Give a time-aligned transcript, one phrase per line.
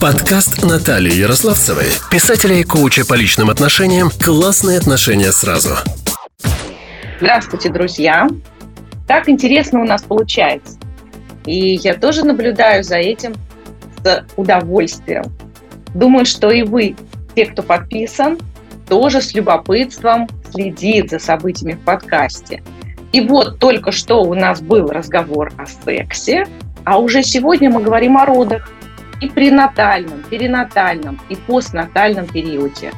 [0.00, 5.70] Подкаст Натальи Ярославцевой, писателя и коуча по личным отношениям «Классные отношения сразу».
[7.18, 8.28] Здравствуйте, друзья!
[9.08, 10.78] Так интересно у нас получается.
[11.46, 13.34] И я тоже наблюдаю за этим
[14.04, 15.24] с удовольствием.
[15.94, 16.94] Думаю, что и вы,
[17.34, 18.38] те, кто подписан,
[18.90, 22.62] тоже с любопытством следит за событиями в подкасте.
[23.12, 26.46] И вот только что у нас был разговор о сексе,
[26.84, 28.70] а уже сегодня мы говорим о родах
[29.20, 32.92] и пренатальном, перинатальном и постнатальном периоде.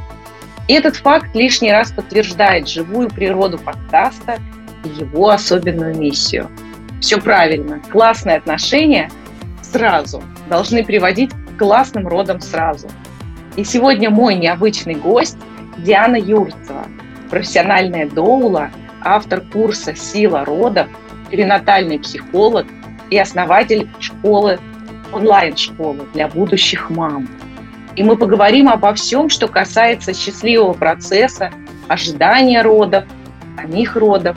[0.67, 4.39] И этот факт лишний раз подтверждает живую природу подкаста
[4.85, 6.51] и его особенную миссию.
[7.01, 7.81] Все правильно.
[7.91, 9.11] Классные отношения
[9.63, 12.89] сразу должны приводить к классным родам сразу.
[13.57, 15.39] И сегодня мой необычный гость
[15.79, 16.87] Диана Юрцева,
[17.31, 20.89] профессиональная доула, автор курса «Сила родов»,
[21.31, 22.67] перинатальный психолог
[23.11, 24.59] и основатель школы
[25.13, 27.29] онлайн-школы для будущих мам.
[27.97, 31.51] И мы поговорим обо всем, что касается счастливого процесса,
[31.89, 33.05] ожидания родов,
[33.57, 34.37] самих родов,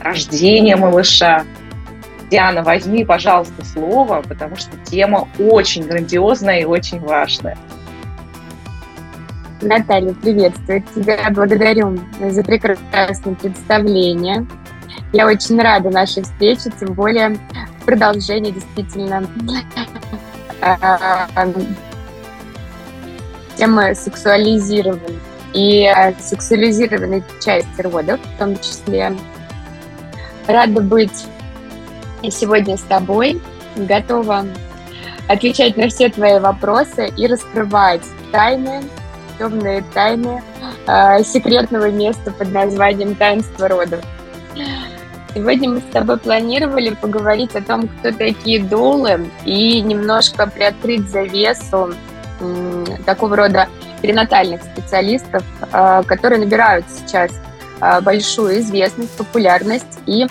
[0.00, 1.44] рождения малыша.
[2.30, 7.58] Диана, возьми, пожалуйста, слово, потому что тема очень грандиозная и очень важная.
[9.60, 11.18] Наталья, приветствую тебя.
[11.30, 14.46] Благодарю за прекрасное представление.
[15.12, 17.38] Я очень рада нашей встрече, тем более
[17.84, 19.26] продолжение действительно
[23.56, 25.18] темы сексуализированной
[25.52, 29.14] и сексуализированной части родов в том числе.
[30.46, 31.26] Рада быть
[32.30, 33.40] сегодня с тобой,
[33.76, 34.46] готова
[35.28, 38.82] отвечать на все твои вопросы и раскрывать тайны,
[39.38, 40.42] темные тайны
[40.86, 44.00] э, секретного места под названием «Таинство родов».
[45.34, 51.94] Сегодня мы с тобой планировали поговорить о том, кто такие долы, и немножко приоткрыть завесу
[53.06, 53.68] такого рода
[54.02, 57.30] перинатальных специалистов, а, которые набирают сейчас
[57.80, 60.26] а, большую известность, популярность и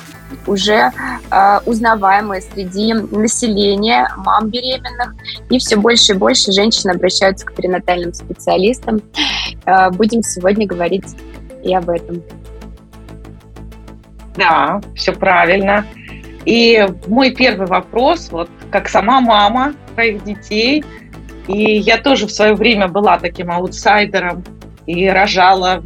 [0.48, 0.92] уже
[1.30, 5.14] э, узнаваемые среди населения мам беременных.
[5.50, 9.02] И все больше и больше женщин обращаются к перинатальным специалистам.
[9.66, 11.06] Э, будем сегодня говорить
[11.64, 12.24] и об этом.
[14.36, 15.86] Да, все правильно.
[16.46, 20.84] И мой первый вопрос, вот как сама мама своих детей,
[21.48, 24.44] и я тоже в свое время была таким аутсайдером
[24.86, 25.84] и рожала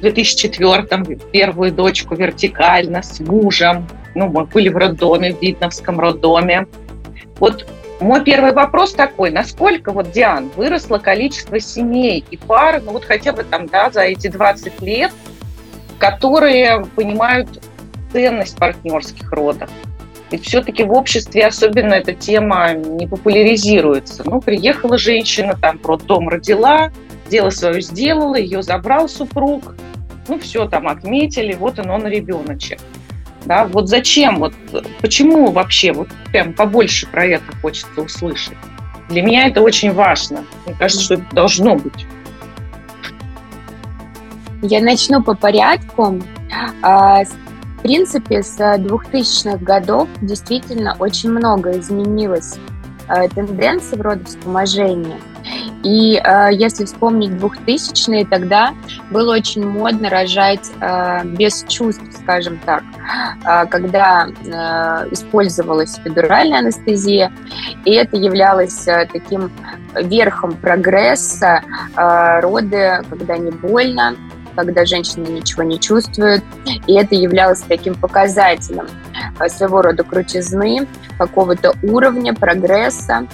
[0.00, 3.86] в 2004-м первую дочку вертикально с мужем.
[4.14, 6.66] Ну, мы были в роддоме, в Видновском роддоме.
[7.38, 7.66] Вот
[8.00, 13.32] мой первый вопрос такой, насколько вот, Диан, выросло количество семей и пар, ну вот хотя
[13.32, 15.12] бы там, да, за эти 20 лет,
[15.98, 17.62] которые понимают
[18.12, 19.70] ценность партнерских родов.
[20.30, 24.22] Ведь все-таки в обществе особенно эта тема не популяризируется.
[24.24, 26.92] Ну, приехала женщина, там, роддом родила,
[27.28, 29.74] дело свое сделала, ее забрал супруг,
[30.28, 32.78] ну, все там отметили, вот он, он ребеночек.
[33.44, 34.52] Да, вот зачем, вот
[35.00, 38.56] почему вообще, вот прям побольше про это хочется услышать.
[39.08, 40.44] Для меня это очень важно.
[40.66, 42.06] Мне кажется, что это должно быть.
[44.62, 46.20] Я начну по порядку.
[47.80, 52.58] В принципе, с 2000-х годов действительно очень много изменилось
[53.08, 55.16] э, тенденций в родовспоможении.
[55.82, 58.74] И э, если вспомнить 2000-е, тогда
[59.10, 62.82] было очень модно рожать э, без чувств, скажем так,
[63.46, 67.32] э, когда э, использовалась эпидуральная анестезия,
[67.86, 69.50] и это являлось э, таким
[69.94, 71.62] верхом прогресса,
[71.96, 74.16] э, роды, когда не больно,
[74.54, 76.42] когда женщина ничего не чувствует,
[76.86, 78.86] и это являлось таким показателем
[79.38, 80.86] э, своего рода крутизны,
[81.18, 83.26] какого-то уровня, прогресса.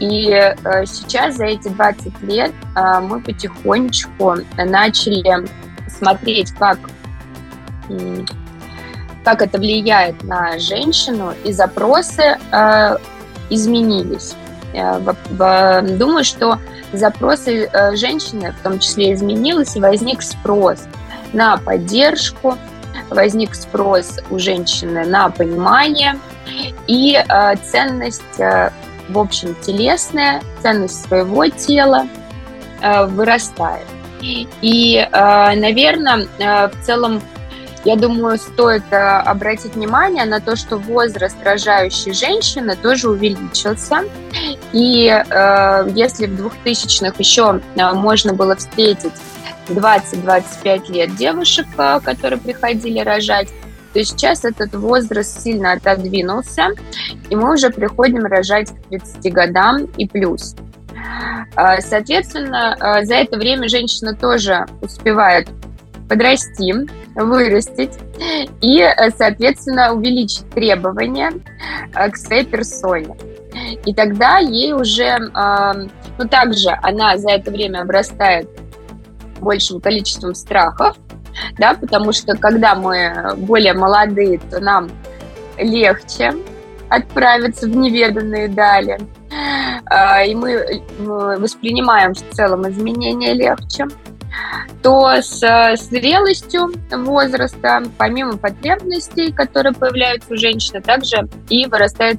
[0.00, 5.46] И э, сейчас за эти 20 лет э, мы потихонечку начали
[5.88, 6.78] смотреть, как,
[9.24, 12.36] как это влияет на женщину, и запросы
[13.50, 14.34] изменились.
[14.74, 16.58] Думаю, что
[16.92, 20.84] запросы э, женщины в том числе изменилось, и возник спрос
[21.32, 22.56] на поддержку,
[23.10, 26.18] возник спрос у женщины на понимание
[26.86, 28.70] и э, ценность, э,
[29.08, 32.08] в общем, телесная, ценность своего тела
[32.82, 33.86] вырастает.
[34.20, 37.20] И, наверное, в целом
[37.84, 44.04] я думаю, стоит э, обратить внимание на то, что возраст рожающей женщины тоже увеличился.
[44.72, 49.12] И э, если в 2000-х еще э, можно было встретить
[49.68, 53.48] 20-25 лет девушек, э, которые приходили рожать,
[53.92, 56.68] то сейчас этот возраст сильно отодвинулся,
[57.28, 60.56] и мы уже приходим рожать к 30 годам и плюс.
[61.54, 65.48] Соответственно, за это время женщина тоже успевает
[66.08, 66.74] подрасти,
[67.14, 67.92] вырастить
[68.60, 68.84] и,
[69.16, 71.32] соответственно, увеличить требования
[71.92, 73.16] к своей персоне.
[73.84, 75.18] И тогда ей уже,
[76.18, 78.48] ну также она за это время обрастает
[79.40, 80.96] большим количеством страхов,
[81.58, 84.90] да, потому что когда мы более молодые, то нам
[85.58, 86.32] легче
[86.88, 89.00] отправиться в неведанные дали,
[89.86, 90.82] а, и мы
[91.38, 93.86] воспринимаем в целом изменения легче,
[94.82, 95.40] то с
[95.90, 102.18] зрелостью возраста, помимо потребностей, которые появляются у женщины, также и вырастает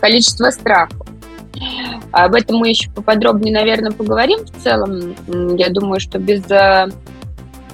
[0.00, 1.06] количество страхов.
[2.12, 5.16] Об этом мы еще поподробнее, наверное, поговорим в целом.
[5.56, 6.88] Я думаю, что без, э,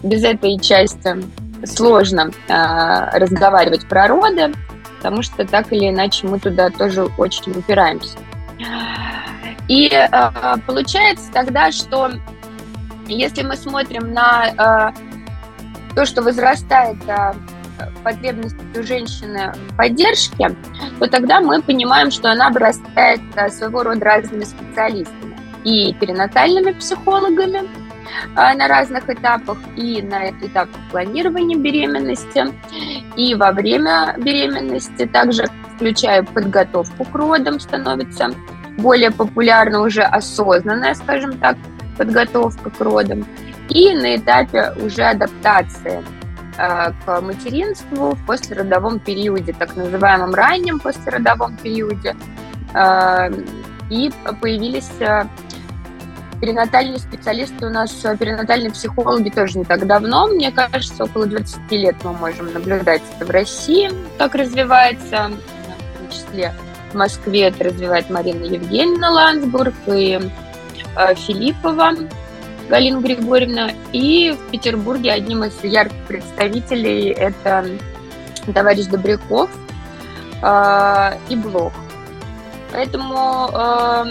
[0.02, 1.16] без этой части
[1.66, 4.52] сложно э, разговаривать про роды,
[4.96, 8.18] потому что так или иначе мы туда тоже очень упираемся.
[9.68, 10.08] И э,
[10.66, 12.10] получается тогда, что
[13.12, 17.32] если мы смотрим на э, то, что возрастает э,
[18.02, 20.54] потребность у женщины в поддержке,
[20.98, 25.36] то тогда мы понимаем, что она обрастает э, своего рода разными специалистами.
[25.64, 32.46] И перинатальными психологами э, на разных этапах, и на этапах планирования беременности,
[33.16, 38.30] и во время беременности, также включая подготовку к родам, становится
[38.78, 41.56] более популярна уже осознанная, скажем так,
[41.96, 43.26] подготовка к родам,
[43.68, 46.02] и на этапе уже адаптации
[46.58, 52.14] Э, к материнству в послеродовом периоде, так называемом раннем послеродовом периоде.
[52.74, 53.30] Э,
[53.88, 55.24] и появились э,
[56.42, 57.66] перинатальные специалисты.
[57.66, 62.52] У нас, перинатальные психологи тоже не так давно, мне кажется, около 20 лет мы можем
[62.52, 66.52] наблюдать это в России, как развивается, в том числе
[66.92, 69.74] в Москве это развивает Марина Евгеньевна Ландсбург.
[69.86, 70.20] И
[70.96, 71.92] Филиппова
[72.68, 73.72] Галина Григорьевна.
[73.92, 77.66] И в Петербурге одним из ярких представителей это
[78.54, 79.50] товарищ Добряков
[80.42, 81.72] э, и Блох.
[82.72, 84.04] Поэтому э,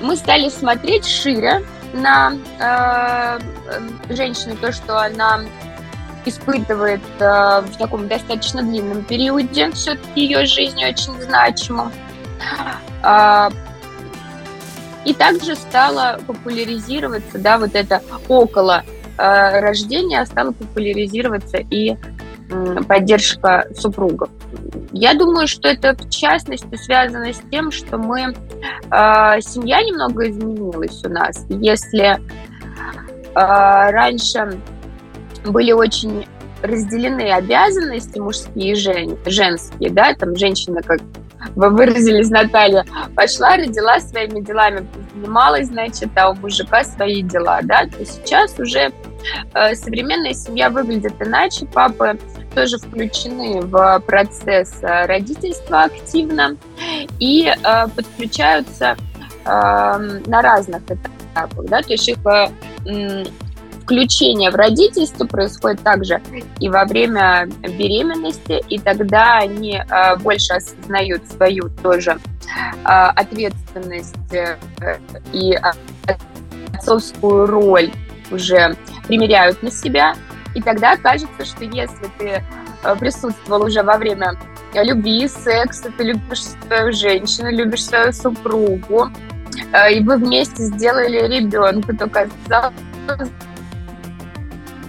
[0.00, 1.62] мы стали смотреть шире
[1.92, 3.38] на э,
[4.14, 5.40] женщину, то, что она
[6.24, 11.92] испытывает э, в таком достаточно длинном периоде все-таки ее жизни очень значимом.
[13.02, 13.50] Э,
[15.06, 18.82] и также стало популяризироваться, да, вот это около
[19.16, 21.96] э, рождения стала популяризироваться и
[22.50, 24.30] э, поддержка супругов.
[24.90, 31.04] Я думаю, что это в частности связано с тем, что мы э, семья немного изменилась
[31.04, 31.46] у нас.
[31.50, 32.18] Если э,
[33.34, 34.60] раньше
[35.44, 36.26] были очень
[36.62, 40.98] разделены обязанности мужские и жен, женские, да, там женщина как
[41.56, 42.84] вы выразились, Наталья,
[43.14, 48.92] пошла, родила своими делами, занималась, значит, а у мужика свои дела, да, то сейчас уже
[49.54, 52.18] э, современная семья выглядит иначе, папы
[52.54, 56.56] тоже включены в процесс э, родительства активно
[57.18, 58.96] и э, подключаются
[59.44, 63.24] э, на разных этапах, да, то есть их э,
[63.86, 66.20] включение в родительство происходит также
[66.58, 72.18] и во время беременности, и тогда они э, больше осознают свою тоже
[72.60, 74.56] э, ответственность э,
[75.32, 75.56] и
[76.74, 77.92] отцовскую роль
[78.32, 78.76] уже
[79.06, 80.16] примеряют на себя.
[80.56, 82.42] И тогда кажется, что если ты
[82.98, 84.32] присутствовал уже во время
[84.74, 89.10] любви, секса, ты любишь свою женщину, любишь свою супругу,
[89.92, 93.30] и вы вместе сделали ребенка, то казалось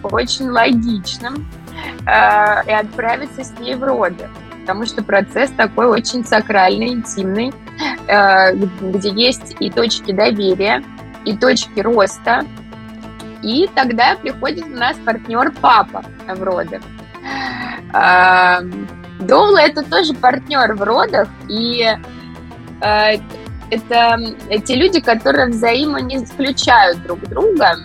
[0.08, 1.48] очень логичным
[2.06, 4.30] э, и отправиться с ней в роды,
[4.62, 7.54] потому что процесс такой очень сакральный, интимный,
[8.08, 10.84] э, где есть и точки доверия,
[11.26, 12.46] и точки роста,
[13.44, 16.82] и тогда приходит у нас партнер папа в роды.
[17.94, 18.62] Э,
[19.20, 21.88] Доула это тоже партнер в родах, и
[22.82, 23.18] э,
[23.70, 24.20] это
[24.66, 27.78] те люди, которые взаимно не исключают друг друга,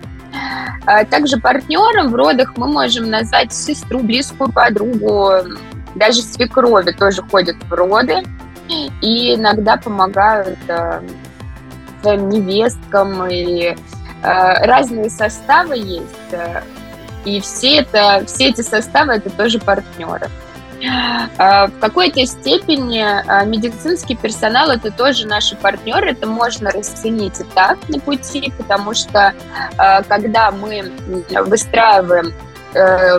[1.11, 5.31] также партнером в родах мы можем назвать сестру, близкую подругу,
[5.95, 8.23] даже свекрови тоже ходят в роды
[9.01, 11.01] и иногда помогают э,
[12.01, 13.75] своим невесткам и э,
[14.23, 16.09] разные составы есть.
[17.25, 20.29] И все, это, все эти составы это тоже партнеры.
[21.39, 27.45] А, в какой-то степени а, медицинский персонал это тоже наши партнеры, это можно расценить и
[27.55, 29.33] так на пути, потому что
[29.77, 30.91] а, когда мы
[31.47, 32.33] выстраиваем
[32.75, 33.19] э,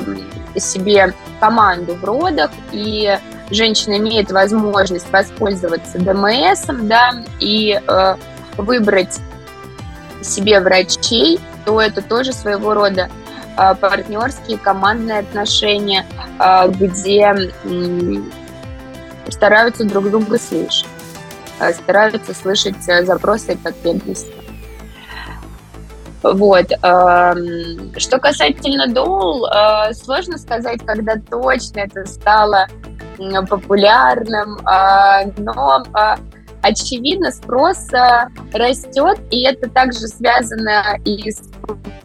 [0.60, 3.18] себе команду в родах, и
[3.52, 8.16] женщина имеет возможность воспользоваться ДМС, да, и э,
[8.58, 9.20] выбрать
[10.22, 13.10] себе врачей, то это тоже своего рода
[13.56, 16.06] партнерские командные отношения,
[16.40, 17.52] а, где
[19.30, 20.86] стараются друг друга слышать,
[21.60, 24.32] а, стараются слышать э, запросы и потребности.
[26.22, 26.68] Вот.
[26.68, 29.46] Что касательно доул,
[29.94, 32.68] сложно сказать, когда точно это стало
[33.50, 34.58] популярным,
[35.38, 35.84] но
[36.62, 37.90] очевидно, спрос
[38.54, 41.42] растет, и это также связано и с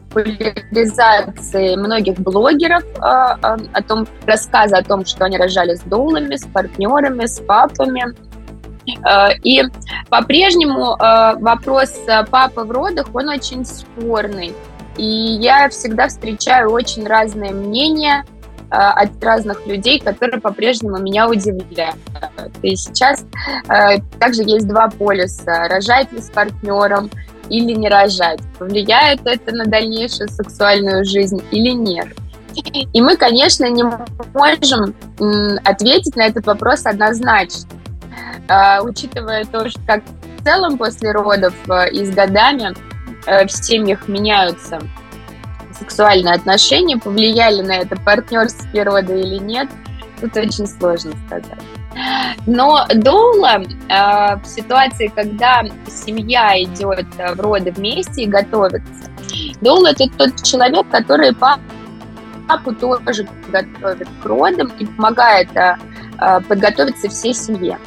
[0.08, 7.26] популяризацией многих блогеров о том, рассказа о том, что они рожали с доулами, с партнерами,
[7.26, 8.04] с папами.
[9.44, 9.62] И
[10.08, 10.96] по-прежнему
[11.40, 11.94] вопрос
[12.30, 14.54] папы в родах, он очень спорный.
[14.96, 18.24] И я всегда встречаю очень разные мнения–
[18.70, 21.96] от разных людей, которые по-прежнему меня удивляют.
[22.62, 23.24] И сейчас
[24.18, 25.68] также есть два полюса.
[25.68, 27.10] Рожать ли с партнером
[27.48, 28.40] или не рожать?
[28.58, 32.08] Повлияет это на дальнейшую сексуальную жизнь или нет?
[32.92, 34.94] И мы, конечно, не можем
[35.64, 37.68] ответить на этот вопрос однозначно,
[38.48, 40.02] э, учитывая то, что как
[40.38, 41.54] в целом после родов
[41.92, 42.74] и с годами
[43.26, 44.80] в семьях меняются
[45.78, 49.68] сексуальные отношения, повлияли на это партнерские роды или нет,
[50.20, 51.77] тут очень сложно сказать.
[52.46, 59.10] Но Доула э, в ситуации, когда семья идет э, в роды вместе и готовится,
[59.60, 65.76] Доула это тот человек, который папу тоже готовит к родам и помогает э,
[66.48, 67.78] подготовиться всей семье.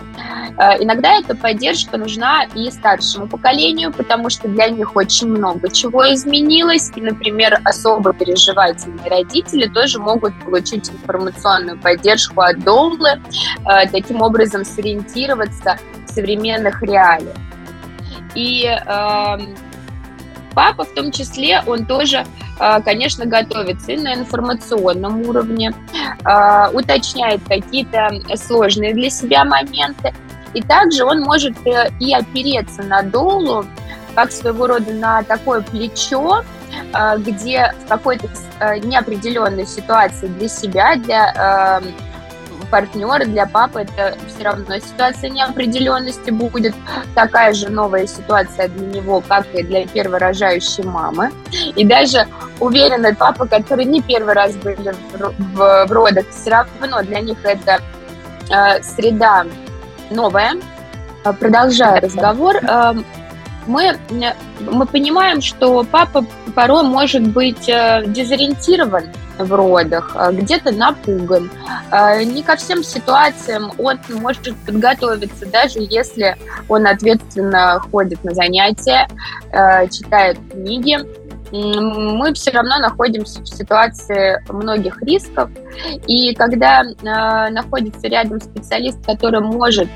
[0.57, 6.13] Э, иногда эта поддержка нужна и старшему поколению, потому что для них очень много чего
[6.13, 6.91] изменилось.
[6.95, 14.65] И, например, особо переживательные родители тоже могут получить информационную поддержку от Доулы, э, таким образом
[14.65, 17.35] сориентироваться в современных реалиях.
[18.35, 19.37] И э,
[20.53, 22.25] папа в том числе, он тоже, э,
[22.85, 25.73] конечно, готовится и на информационном уровне,
[26.73, 30.13] уточняет какие-то сложные для себя моменты,
[30.53, 33.65] и также он может э, и опереться на долу,
[34.15, 36.43] как своего рода на такое плечо,
[36.93, 38.27] э, где в какой-то
[38.59, 41.93] э, неопределенной ситуации для себя, для эм,
[42.71, 46.73] партнера, для папы это все равно ситуация неопределенности будет
[47.13, 51.31] такая же новая ситуация для него, как и для перворожающей мамы.
[51.75, 52.25] И даже
[52.59, 54.93] уверенный папа, который не первый раз были
[55.53, 57.81] в, родах, все равно для них это
[58.49, 59.45] э, среда
[60.09, 60.53] новое.
[61.23, 62.95] А, продолжая разговор, а,
[63.67, 63.97] мы,
[64.59, 66.25] мы понимаем, что папа
[66.55, 69.05] порой может быть э, дезориентирован
[69.37, 71.49] в родах, а, где-то напуган.
[71.91, 76.37] Не ко всем ситуациям он может подготовиться, даже если
[76.69, 79.07] он ответственно ходит на занятия,
[79.51, 80.97] э, читает книги.
[81.51, 85.49] Мы все равно находимся в ситуации многих рисков.
[86.07, 86.93] И когда э,
[87.51, 89.89] находится рядом специалист, который может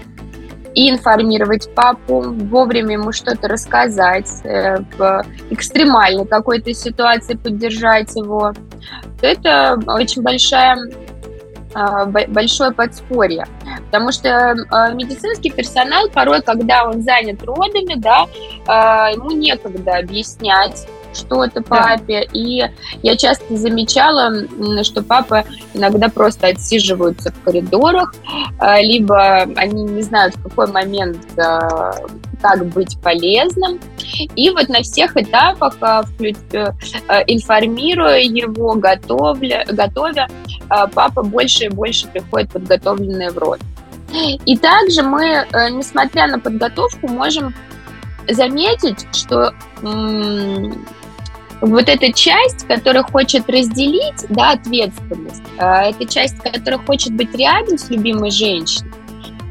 [0.76, 8.54] и информировать папу, вовремя ему что-то рассказать, э, в экстремальной какой-то ситуации поддержать его,
[9.20, 10.78] то это очень большая
[11.74, 13.46] а, большое подспорье.
[13.88, 18.28] Потому что а, медицинский персонал порой, когда он занят родами, да,
[18.66, 22.28] а, ему некогда объяснять что-то папе.
[22.28, 22.40] Да.
[22.40, 22.64] И
[23.04, 24.32] я часто замечала,
[24.84, 28.14] что папа иногда просто отсиживаются в коридорах,
[28.60, 31.96] а, либо они не знают, в какой момент а,
[32.42, 33.80] как быть полезным.
[34.36, 36.66] И вот на всех этапах, а, э,
[37.28, 40.28] информируя его, готовля, готовя,
[40.94, 43.60] папа больше и больше приходит подготовленный в рот.
[44.46, 47.54] И также мы, э, несмотря на подготовку, можем
[48.30, 49.54] заметить, что
[51.62, 57.78] вот эта часть, которая хочет разделить да, ответственность, а, эта часть, которая хочет быть рядом
[57.78, 58.92] с любимой женщиной,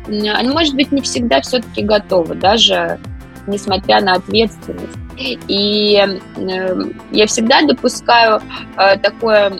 [0.07, 2.99] она может быть не всегда все-таки готова, даже
[3.47, 4.99] несмотря на ответственность.
[5.17, 6.77] И э,
[7.13, 8.41] я всегда допускаю
[8.77, 9.53] э, такое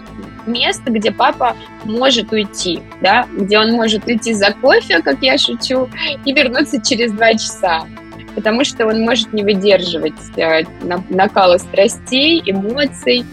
[0.47, 5.89] место, где папа может уйти, да, где он может уйти за кофе, как я шучу,
[6.25, 7.87] и вернуться через два часа
[8.35, 10.65] потому что он может не выдерживать э,
[11.09, 13.25] накала страстей, эмоций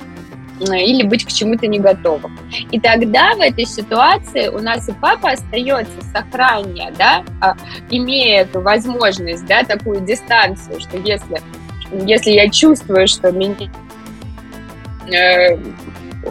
[0.59, 2.37] э, или быть к чему-то не готовым.
[2.71, 7.55] И тогда в этой ситуации у нас и папа остается сохраннее, да, а,
[7.89, 11.41] имея эту возможность, да, такую дистанцию, что если,
[12.05, 13.71] если я чувствую, что меня
[15.11, 15.57] э,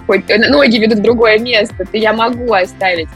[0.07, 3.09] хоть ноги ведут в другое место, то я могу оставить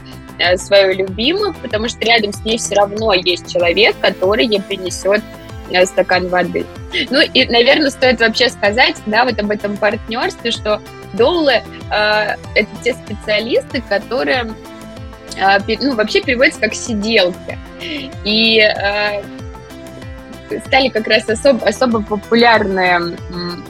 [0.57, 5.44] свою любимую, потому что рядом с ней все равно есть человек, который ей принесет э,
[5.85, 6.65] стакан воды.
[7.09, 10.81] Ну и, наверное, стоит вообще сказать, да, вот об этом партнерстве, что
[11.13, 14.53] доулы э, это те специалисты, которые
[15.37, 17.57] э, ну, вообще переводятся как сиделки.
[18.23, 19.21] И э,
[20.65, 23.17] стали как раз особо, особо популярные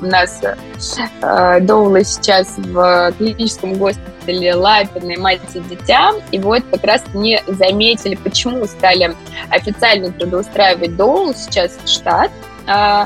[0.02, 6.14] у нас э, доулы сейчас в клиническом госпитале Лапина мать и дитя.
[6.32, 9.16] И вот как раз не заметили, почему стали
[9.50, 12.32] официально трудоустраивать доул сейчас в штат
[12.68, 13.06] э,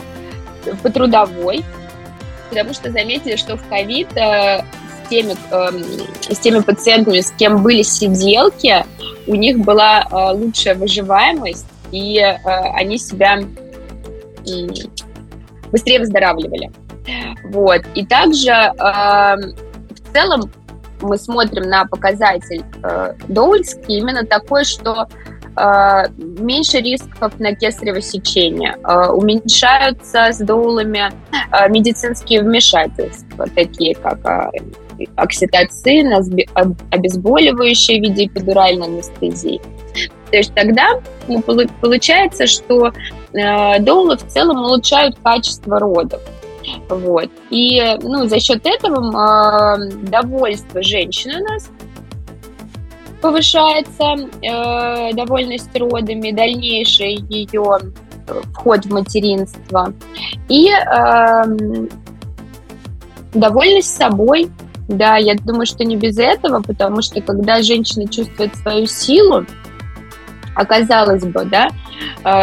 [0.81, 1.63] по трудовой,
[2.49, 7.63] потому что заметили, что в ковид э, с теми, э, с теми пациентами, с кем
[7.63, 8.85] были сиделки,
[9.27, 12.35] у них была э, лучшая выживаемость, и э,
[12.75, 14.67] они себя э,
[15.71, 16.71] быстрее выздоравливали.
[17.45, 17.81] Вот.
[17.95, 20.51] И также э, в целом
[21.01, 25.07] мы смотрим на показатель э, Доульский именно такой, что
[25.55, 31.11] э, меньше рисков на кесарево сечение, э, уменьшаются с доулами
[31.51, 34.51] э, медицинские вмешательства, такие как э,
[35.15, 36.11] окситоцин,
[36.91, 39.61] обезболивающие в виде эпидуральной анестезии.
[40.31, 42.91] То есть тогда ну, получается, что
[43.33, 46.21] э, доулы в целом улучшают качество родов.
[46.89, 47.29] Вот.
[47.49, 51.69] И ну, за счет этого э, довольство женщины у нас
[53.21, 57.79] повышается, э, довольность родами, дальнейший ее
[58.53, 59.93] вход в материнство.
[60.47, 61.43] И э,
[63.33, 64.49] довольность собой,
[64.89, 69.45] да, я думаю, что не без этого, потому что когда женщина чувствует свою силу,
[70.55, 71.69] оказалось бы, да,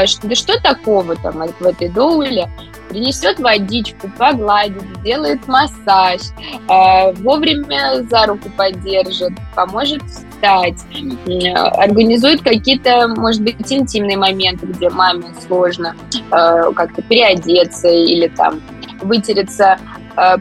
[0.06, 2.48] что, да что такого там в этой доуле,
[2.88, 6.20] принесет водичку, погладит, сделает массаж,
[6.68, 10.78] э, вовремя за руку поддержит, поможет встать,
[11.78, 15.96] организует какие-то, может быть, интимные моменты, где маме сложно
[16.30, 18.62] как-то переодеться или там
[19.02, 19.78] вытереться,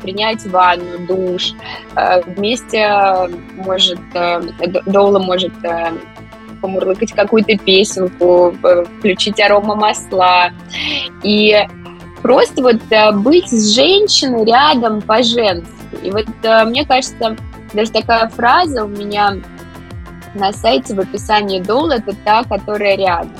[0.01, 1.53] принять ванну, душ.
[1.95, 4.41] Э, вместе э, может, э,
[4.85, 5.91] Доула может э,
[6.61, 10.51] помурлыкать какую-то песенку, э, включить арома масла.
[11.23, 11.55] И
[12.21, 15.69] просто вот э, быть с женщиной рядом по-женски.
[16.03, 17.35] И вот э, мне кажется,
[17.73, 19.37] даже такая фраза у меня
[20.33, 23.31] на сайте в описании Дол это та, которая рядом.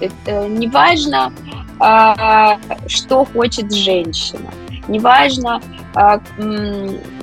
[0.00, 1.32] Это неважно,
[1.80, 4.50] а, что хочет женщина,
[4.88, 5.60] неважно,
[5.94, 6.20] а,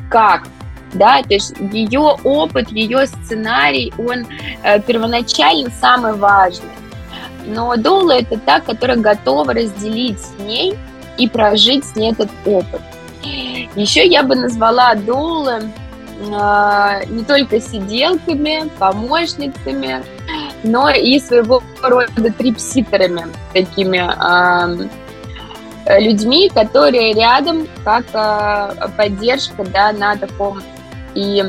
[0.09, 0.47] как,
[0.93, 4.25] да, то есть ее опыт, ее сценарий, он
[4.63, 6.69] э, первоначально самый важный.
[7.45, 10.75] Но Доула– это та, которая готова разделить с ней
[11.17, 12.81] и прожить с ней этот опыт.
[13.75, 20.03] Еще я бы назвала Доула э, не только сиделками, помощницами,
[20.63, 24.87] но и своего рода трипситерами, такими э,
[25.85, 30.61] людьми, которые рядом как э, поддержка да, на таком
[31.13, 31.43] и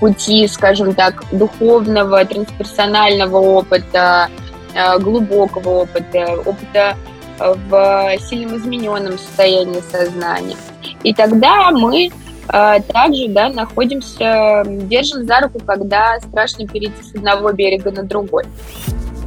[0.00, 4.28] пути, скажем так, духовного, трансперсонального опыта,
[4.74, 6.96] э, глубокого опыта, опыта
[7.38, 10.56] э, в сильно измененном состоянии сознания.
[11.02, 17.52] И тогда мы э, также да, находимся, держим за руку, когда страшно перейти с одного
[17.52, 18.44] берега на другой.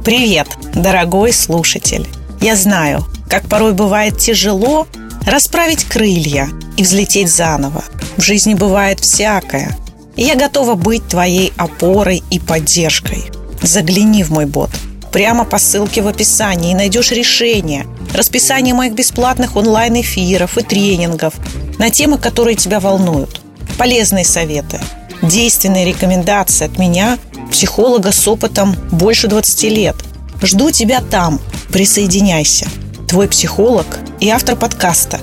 [0.04, 2.06] Привет, дорогой слушатель!
[2.40, 4.86] Я знаю, как порой бывает тяжело
[5.26, 7.84] расправить крылья и взлететь заново.
[8.16, 9.76] В жизни бывает всякое–
[10.20, 13.24] и я готова быть твоей опорой и поддержкой.
[13.62, 14.68] Загляни в мой бот.
[15.12, 21.34] Прямо по ссылке в описании и найдешь решение, расписание моих бесплатных онлайн-эфиров и тренингов
[21.78, 23.40] на темы, которые тебя волнуют.
[23.78, 24.78] Полезные советы,
[25.22, 27.18] действенные рекомендации от меня,
[27.50, 29.96] психолога с опытом больше 20 лет.
[30.42, 31.40] Жду тебя там.
[31.72, 32.68] Присоединяйся.
[33.08, 33.86] Твой психолог
[34.20, 35.18] и автор подкаста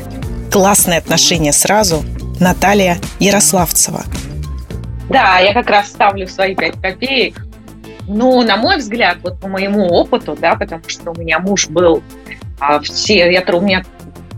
[0.52, 2.04] «Классные отношения сразу»
[2.40, 4.04] Наталья Ярославцева–
[5.10, 7.46] да, я как раз ставлю свои пять копеек.
[8.08, 12.04] Ну, на мой взгляд, вот по моему опыту, да, потому что у меня муж был
[12.60, 13.84] а, все, я, у меня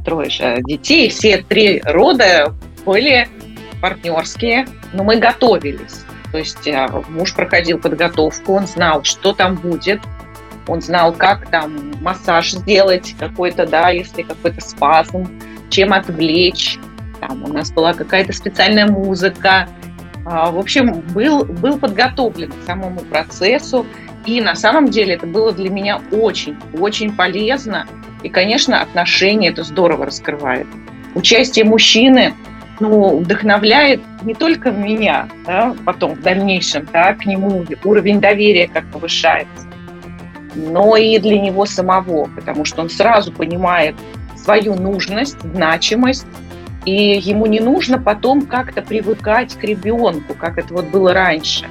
[0.05, 2.53] трое же детей, все три рода
[2.85, 3.27] были
[3.81, 6.03] партнерские, но мы готовились.
[6.31, 10.01] То есть а, муж проходил подготовку, он знал, что там будет,
[10.69, 15.27] он знал, как там массаж сделать какой-то, да, если какой-то спазм,
[15.69, 16.77] чем отвлечь.
[17.19, 19.67] Там у нас была какая-то специальная музыка,
[20.25, 23.85] а, в общем, был, был подготовлен к самому процессу.
[24.25, 27.87] И на самом деле это было для меня очень-очень полезно.
[28.21, 30.67] И, конечно, отношения это здорово раскрывает.
[31.15, 32.33] Участие мужчины
[32.79, 38.85] ну, вдохновляет не только меня, да, потом в дальнейшем, да, к нему уровень доверия как
[38.91, 39.68] повышается.
[40.55, 43.95] Но и для него самого, потому что он сразу понимает
[44.35, 46.25] свою нужность, значимость,
[46.85, 51.67] и ему не нужно потом как-то привыкать к ребенку, как это вот было раньше.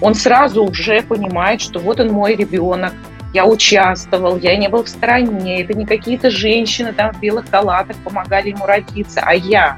[0.00, 2.92] Он сразу уже понимает, что вот он мой ребенок,
[3.34, 7.96] я участвовал, я не был в стороне, это не какие-то женщины там в белых халатах
[7.98, 9.76] помогали ему родиться, а я.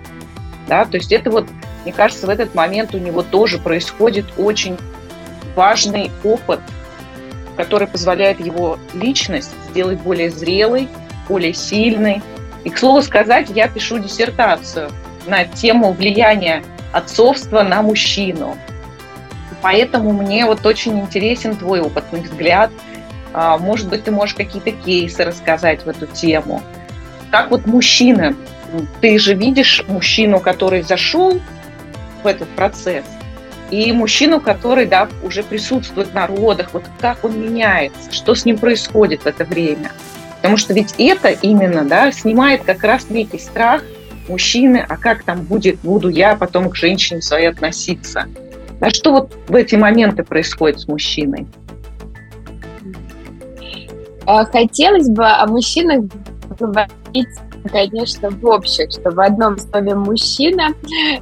[0.68, 0.85] Да?
[0.85, 1.48] То есть это вот,
[1.83, 4.76] мне кажется, в этот момент у него тоже происходит очень
[5.57, 6.61] важный опыт,
[7.56, 10.88] который позволяет его личность сделать более зрелой,
[11.28, 12.22] более сильной.
[12.64, 14.90] И, к слову сказать, я пишу диссертацию
[15.26, 18.56] на тему влияния отцовства на мужчину.
[19.62, 22.70] Поэтому мне вот очень интересен твой опытный взгляд–
[23.32, 26.62] а, может быть, ты можешь какие-то кейсы рассказать в эту тему.
[27.30, 28.34] Как вот мужчина,
[29.00, 31.40] ты же видишь мужчину, который зашел
[32.22, 33.04] в этот процесс,
[33.70, 38.59] и мужчину, который да, уже присутствует в народах, вот как он меняется, что с ним
[38.59, 39.92] происходит в это время.
[40.37, 43.83] Потому что ведь это именно да, снимает как раз некий страх
[44.28, 48.26] мужчины, а как там будет, буду я потом к женщине своей относиться.
[48.80, 51.46] А что вот в эти моменты происходит с мужчиной?
[54.26, 56.04] А, хотелось бы о мужчинах
[56.59, 57.28] говорить
[57.68, 60.68] конечно, в общем, что в одном слове «мужчина»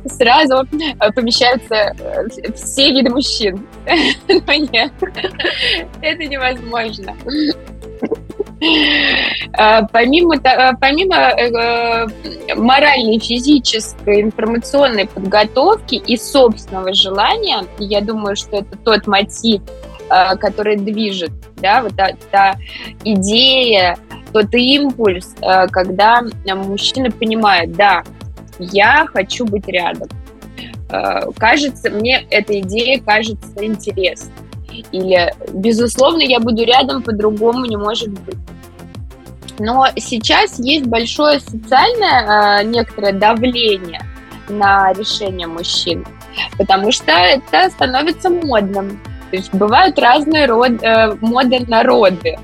[0.07, 0.67] сразу
[1.01, 3.67] э, помещаются э, все виды мужчин.
[4.29, 4.93] Но нет,
[6.03, 7.15] это невозможно.
[9.53, 12.11] А, помимо, э, помимо
[12.57, 19.63] моральной, физической, информационной подготовки и собственного желания, я думаю, что это тот мотив,
[20.09, 22.57] который движет, да, вот та, та
[23.05, 23.97] идея,
[24.33, 28.03] тот импульс, э, когда мужчина понимает, да,
[28.59, 30.09] я хочу быть рядом.
[30.91, 34.33] Э, кажется, мне эта идея кажется интересной.
[34.93, 38.37] Или, безусловно, я буду рядом, по-другому не может быть.
[39.59, 44.01] Но сейчас есть большое социальное некоторое давление
[44.49, 46.07] на решение мужчин,
[46.57, 49.01] потому что это становится модным.
[49.31, 52.39] То есть бывают разные род, э, моды на роды.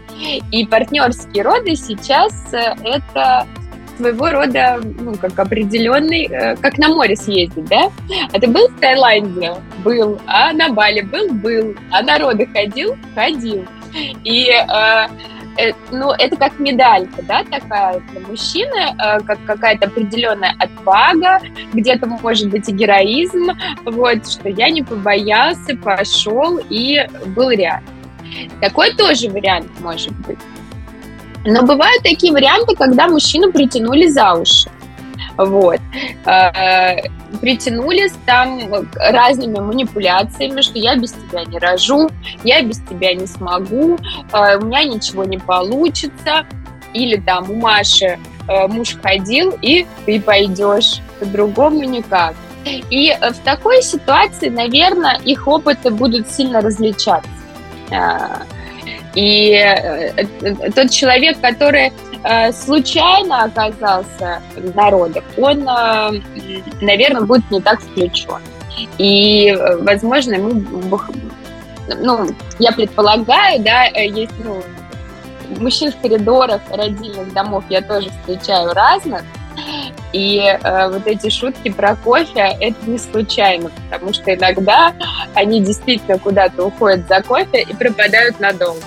[0.51, 3.47] И партнерские роды сейчас э, это
[3.97, 7.91] своего рода, ну, как определенный, э, как на море съездить, да?
[8.33, 9.55] А ты был в Таиланде?
[9.85, 10.21] Был.
[10.27, 11.33] А на Бали был?
[11.33, 11.75] Был.
[11.91, 12.97] А на роды ходил?
[13.15, 13.65] Ходил.
[14.25, 15.07] И э,
[15.57, 21.41] Э, ну, это как медалька, да, такая для мужчины, э, как какая-то определенная отвага,
[21.73, 23.51] где-то может быть и героизм,
[23.85, 27.85] вот, что я не побоялся, пошел и был рядом.
[28.61, 30.39] Такой тоже вариант может быть.
[31.45, 34.71] Но бывают такие варианты, когда мужчину притянули за уши.
[35.37, 35.81] Вот.
[37.35, 38.61] Э, притянулись там
[38.95, 42.11] разными манипуляциями, что я без тебя не рожу,
[42.43, 43.99] я без тебя не смогу,
[44.33, 46.47] э, у меня ничего не получится.
[46.93, 48.19] Или там у Маши
[48.49, 52.35] э, муж ходил, и ты пойдешь, по-другому никак.
[52.65, 57.29] И в такой ситуации, наверное, их опыты будут сильно различаться.
[59.15, 60.13] И
[60.75, 61.93] тот человек, который
[62.27, 66.23] Э, случайно оказался в народах, он, э,
[66.81, 68.41] наверное, будет не так включен.
[68.97, 70.99] И, э, возможно, ему,
[72.01, 72.27] ну,
[72.59, 74.63] я предполагаю, да, есть, ну,
[75.61, 79.23] мужчин в коридорах родильных домов я тоже встречаю разных,
[80.15, 84.95] и э, вот эти шутки про кофе это не случайно, потому что иногда
[85.35, 88.81] они действительно куда-то уходят за кофе и пропадают надолго.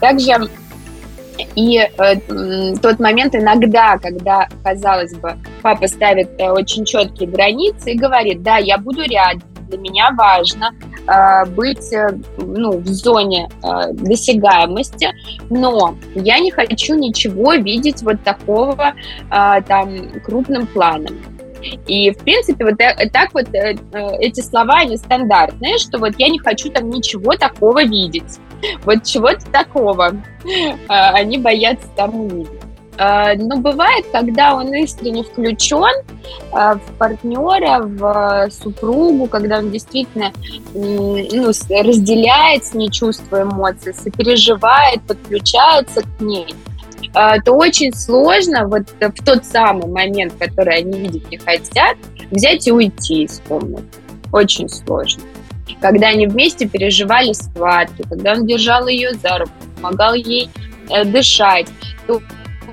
[0.00, 0.48] Также
[1.54, 7.98] и э, тот момент иногда, когда, казалось бы, папа ставит э, очень четкие границы и
[7.98, 10.72] говорит, да, я буду рядом, для меня важно
[11.06, 15.10] э, быть э, ну, в зоне э, досягаемости,
[15.50, 18.94] но я не хочу ничего видеть вот такого
[19.30, 21.16] э, там крупным планом.
[21.86, 26.14] И, в принципе, вот э, так вот э, э, эти слова, они стандартные, что вот
[26.18, 28.38] я не хочу там ничего такого видеть.
[28.84, 30.12] Вот чего-то такого
[30.88, 32.60] они боятся там увидеть.
[32.98, 36.04] Но бывает, когда он искренне включен
[36.50, 40.32] в партнера, в супругу, когда он действительно
[40.74, 41.14] ну,
[41.70, 46.77] разделяет с ней чувства, эмоции, сопереживает, подключается к ней, а,
[47.12, 51.96] то очень сложно вот в тот самый момент, который они видеть не хотят,
[52.30, 53.84] взять и уйти из комнаты.
[54.32, 55.22] Очень сложно.
[55.80, 60.50] Когда они вместе переживали схватки, когда он держал ее за руку, помогал ей
[60.90, 61.66] э, дышать,
[62.06, 62.20] то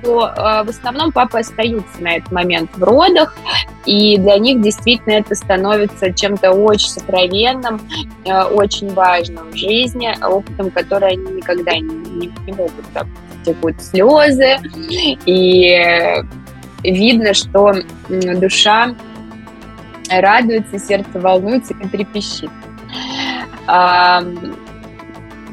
[0.02, 3.36] э, в основном папы остаются на этот момент в родах,
[3.84, 7.80] и для них действительно это становится чем-то очень сокровенным,
[8.24, 13.08] э, очень важным в жизни, опытом, который они никогда не, не, не могут там
[13.46, 14.58] текут слезы,
[15.24, 16.22] и
[16.82, 17.74] видно, что
[18.08, 18.94] душа
[20.10, 22.50] радуется, сердце волнуется и трепещет.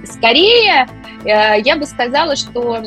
[0.05, 0.87] Скорее,
[1.25, 2.83] э, я бы сказала, что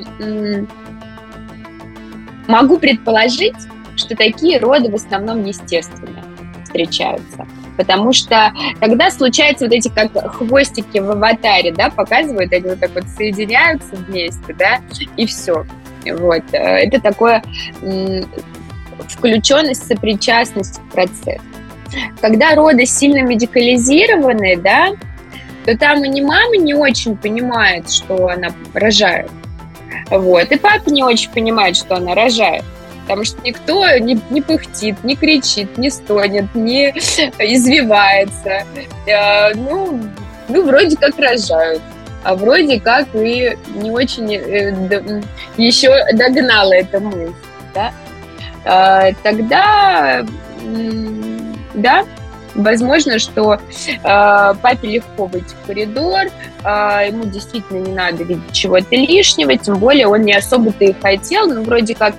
[2.46, 3.56] могу предположить,
[3.96, 6.22] что такие роды в основном естественные
[6.64, 7.46] встречаются.
[7.76, 12.94] Потому что тогда случаются вот эти как хвостики в аватаре, да, показывают, они вот так
[12.94, 14.80] вот соединяются вместе, да,
[15.16, 15.66] и все.
[16.04, 16.42] Вот.
[16.52, 17.42] Э, это такое
[19.08, 21.40] включенность, сопричастность в процесс.
[22.20, 24.92] Когда роды сильно медикализированы, да,
[25.64, 29.30] то там и не мама не очень понимает, что она рожает.
[30.10, 30.50] Вот.
[30.50, 32.64] И папа не очень понимает, что она рожает.
[33.06, 36.90] Потому что никто не, не пыхтит, не кричит, не стонет, не
[37.38, 38.64] извивается.
[39.06, 40.00] Э, ну,
[40.48, 41.82] ну, вроде как рожают
[42.26, 45.22] а вроде как и не очень э,
[45.56, 47.32] еще догнала эта мысль,
[47.72, 47.92] да,
[48.64, 50.26] э, тогда,
[51.74, 52.04] да,
[52.56, 53.58] Возможно, что э,
[54.02, 56.22] папе легко выйти в коридор,
[56.64, 61.48] э, ему действительно не надо видеть чего-то лишнего, тем более он не особо-то и хотел,
[61.48, 62.14] но вроде как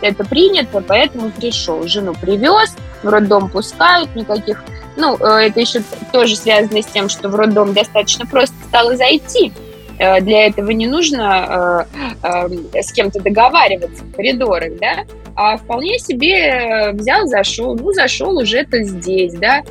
[0.00, 1.82] это принято, поэтому пришел.
[1.86, 4.62] Жену привез, в роддом пускают, никаких...
[4.96, 5.82] Ну, э, это еще
[6.12, 9.52] тоже связано с тем, что в роддом достаточно просто стало зайти,
[9.98, 11.86] э, для этого не нужно
[12.22, 12.48] э,
[12.82, 15.04] с кем-то договариваться в коридорах, да,
[15.36, 19.62] а вполне себе взял, зашел, ну, зашел уже это здесь, да,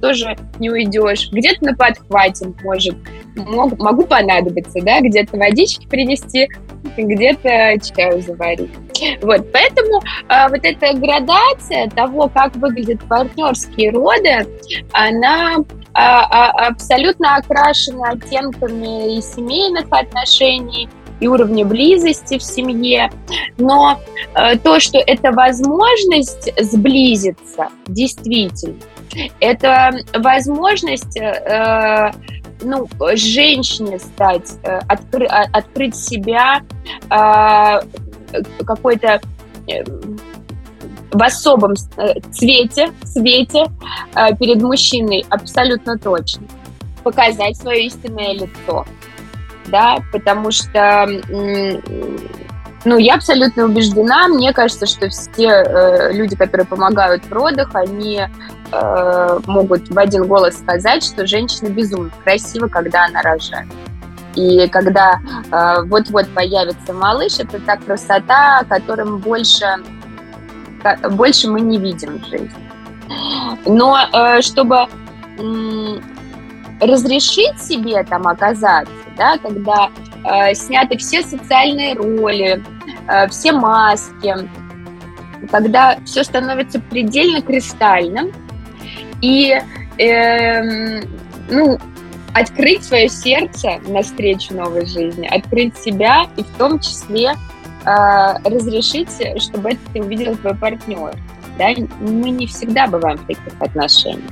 [0.00, 1.30] тоже не уйдешь.
[1.30, 2.96] Где-то на подхвате может,
[3.36, 6.48] мог, могу понадобиться, да, где-то водички принести,
[6.96, 8.70] где-то чаю заварить.
[9.22, 14.46] Вот, поэтому э, вот эта градация того, как выглядят партнерские роды,
[14.92, 15.56] она
[15.92, 20.88] а, абсолютно окрашена оттенками и семейных отношений,
[21.20, 23.12] и уровня близости в семье.
[23.58, 24.00] Но
[24.34, 28.76] э, то, что это возможность сблизиться, действительно,
[29.40, 32.10] это возможность э,
[32.62, 36.62] ну, женщине стать, э, откры, а, открыть себя
[37.10, 39.20] э, какой-то
[39.68, 39.84] э,
[41.12, 43.66] в особом э, цвете, цвете
[44.38, 46.46] перед мужчиной абсолютно точно.
[47.02, 48.84] Показать свое истинное лицо.
[49.66, 51.08] Да, потому что
[52.84, 54.28] ну, я абсолютно убеждена.
[54.28, 58.22] Мне кажется, что все э, люди, которые помогают в родах, они
[58.72, 63.68] э, могут в один голос сказать, что женщина безумно красива, когда она рожает.
[64.34, 69.66] И когда э, вот-вот появится малыш, это та красота, которым больше,
[71.10, 72.70] больше мы не видим в жизни.
[73.66, 74.86] Но э, чтобы
[75.38, 75.98] э,
[76.80, 79.90] разрешить себе там оказаться, да, когда
[80.54, 82.62] сняты все социальные роли,
[83.08, 84.34] э, все маски,
[85.50, 88.32] когда все становится предельно кристальным,
[89.22, 89.60] и
[89.98, 91.00] э,
[91.50, 91.78] ну,
[92.34, 97.34] открыть свое сердце навстречу новой жизни, открыть себя и в том числе
[97.84, 101.14] э, разрешить, чтобы это увидел твой партнер.
[101.58, 101.68] Да?
[102.00, 104.30] Мы не всегда бываем в таких отношениях.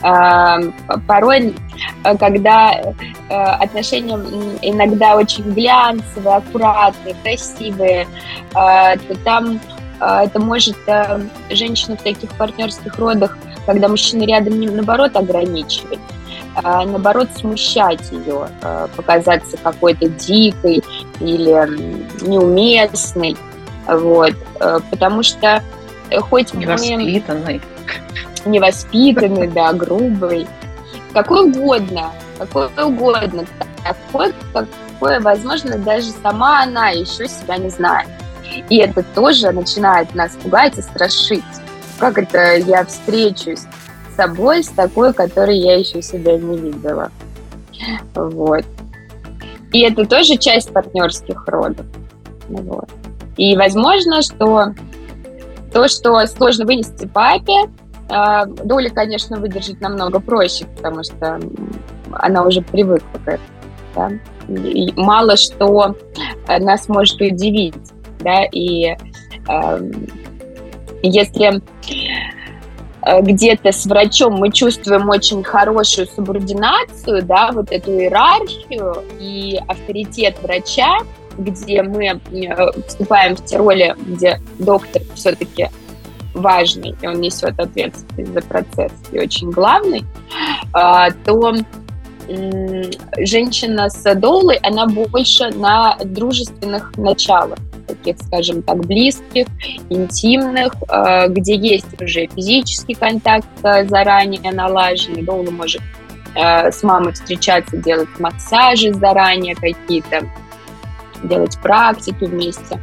[0.00, 1.54] Порой,
[2.04, 2.92] э, когда э,
[3.30, 4.14] отношения
[4.62, 8.06] иногда очень глянцевые, аккуратные, красивые,
[8.54, 9.60] э, то там
[9.98, 10.76] это может
[11.48, 15.98] женщина в таких партнерских родах, когда мужчина рядом, не наоборот ограничивать,
[16.54, 18.46] а наоборот смущать ее,
[18.94, 20.84] показаться какой-то дикой
[21.18, 23.38] или неуместной,
[23.88, 24.34] вот,
[24.90, 25.62] потому что
[26.28, 27.54] хоть невоспитанной.
[27.54, 27.60] мы
[28.46, 30.46] невоспитанный, да, грубый,
[31.12, 33.44] какой угодно, какой угодно,
[33.84, 38.08] такой, какой, возможно, даже сама она еще себя не знает.
[38.68, 41.44] И это тоже начинает нас пугать и страшить.
[41.98, 43.60] Как это я встречусь
[44.10, 47.10] с собой, с такой, которой я еще себя не видела.
[48.14, 48.64] Вот.
[49.72, 51.86] И это тоже часть партнерских родов.
[52.48, 52.88] Вот.
[53.36, 54.74] И возможно, что
[55.72, 57.68] то, что сложно вынести папе,
[58.08, 61.40] а, Доля, конечно, выдержать намного проще, потому что
[62.12, 63.48] она уже привыкла к этому.
[63.94, 64.10] Да?
[64.48, 65.96] И мало что
[66.46, 67.74] э, нас может удивить.
[68.20, 68.44] Да?
[68.44, 68.94] И
[69.48, 69.90] э,
[71.02, 71.62] если
[73.02, 80.36] э, где-то с врачом мы чувствуем очень хорошую субординацию, да, вот эту иерархию и авторитет
[80.42, 80.98] врача,
[81.38, 82.20] где мы
[82.86, 85.70] вступаем в те роли, где доктор все-таки
[86.36, 90.04] важный, и он несет ответственность за процесс, и очень главный,
[91.24, 91.54] то
[93.18, 99.46] женщина с долой, она больше на дружественных началах, таких, скажем так, близких,
[99.90, 105.22] интимных, э, где есть уже физический контакт э, заранее налаженный.
[105.22, 105.82] Доула может
[106.34, 110.28] с мамой встречаться, делать массажи заранее какие-то,
[111.22, 112.80] делать практики вместе,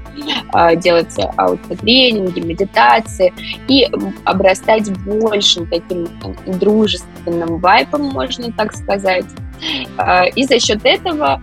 [0.77, 3.33] делать аутотренинги, медитации
[3.67, 3.89] и
[4.25, 6.07] обрастать большим таким
[6.45, 9.25] дружественным вайпом, можно так сказать.
[10.35, 11.41] И за счет этого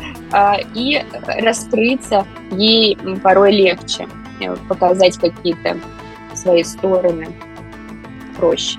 [0.75, 1.03] и
[1.39, 4.07] раскрыться ей порой легче,
[4.41, 5.79] э, показать какие-то
[6.35, 7.29] свои стороны
[8.37, 8.79] проще.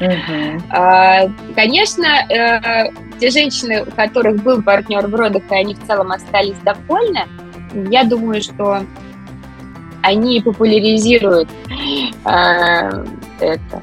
[0.00, 1.32] Uh-huh.
[1.54, 6.56] Конечно, э, те женщины, у которых был партнер в родах, и они в целом остались
[6.64, 7.26] довольны,
[7.90, 8.82] я думаю, что
[10.02, 11.48] они популяризируют
[12.24, 13.04] э,
[13.40, 13.82] это.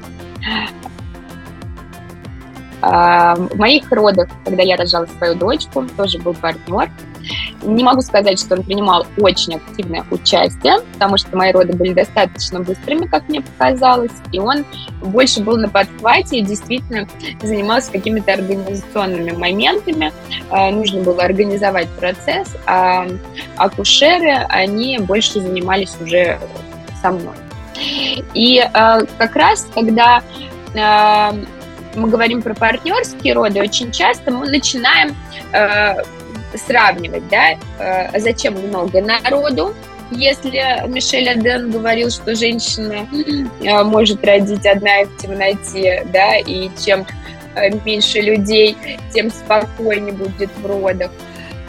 [2.80, 6.90] А, в моих родах, когда я рожала свою дочку, тоже был партнер.
[7.62, 12.60] Не могу сказать, что он принимал очень активное участие, потому что мои роды были достаточно
[12.60, 14.64] быстрыми, как мне показалось, и он
[15.00, 17.06] больше был на подхвате и действительно
[17.40, 20.12] занимался какими-то организационными моментами.
[20.50, 23.06] А, нужно было организовать процесс, а
[23.56, 26.38] акушеры, они больше занимались уже
[27.00, 27.36] со мной.
[28.34, 30.22] И а, как раз, когда
[30.74, 35.14] мы говорим про партнерские роды, очень часто мы начинаем
[36.56, 39.74] сравнивать, да, э, зачем много народу,
[40.10, 43.06] если Мишель Аден говорил, что женщина
[43.62, 47.06] э, может родить одна в темноте, да, и чем
[47.54, 48.76] э, меньше людей,
[49.12, 51.10] тем спокойнее будет в родах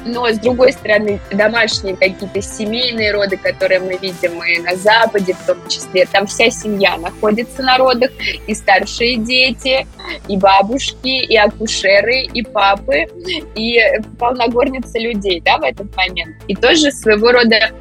[0.06, 5.46] но с другой стороны домашние какие-то семейные роды, которые мы видим и на Западе в
[5.46, 8.12] том числе, там вся семья находится на родах,
[8.48, 9.88] и старшие дети,
[10.28, 13.06] и бабушки, и акушеры, и папы,
[13.56, 13.80] и
[14.20, 16.36] полногорница людей, да, в этот момент.
[16.48, 17.72] И тоже своего рода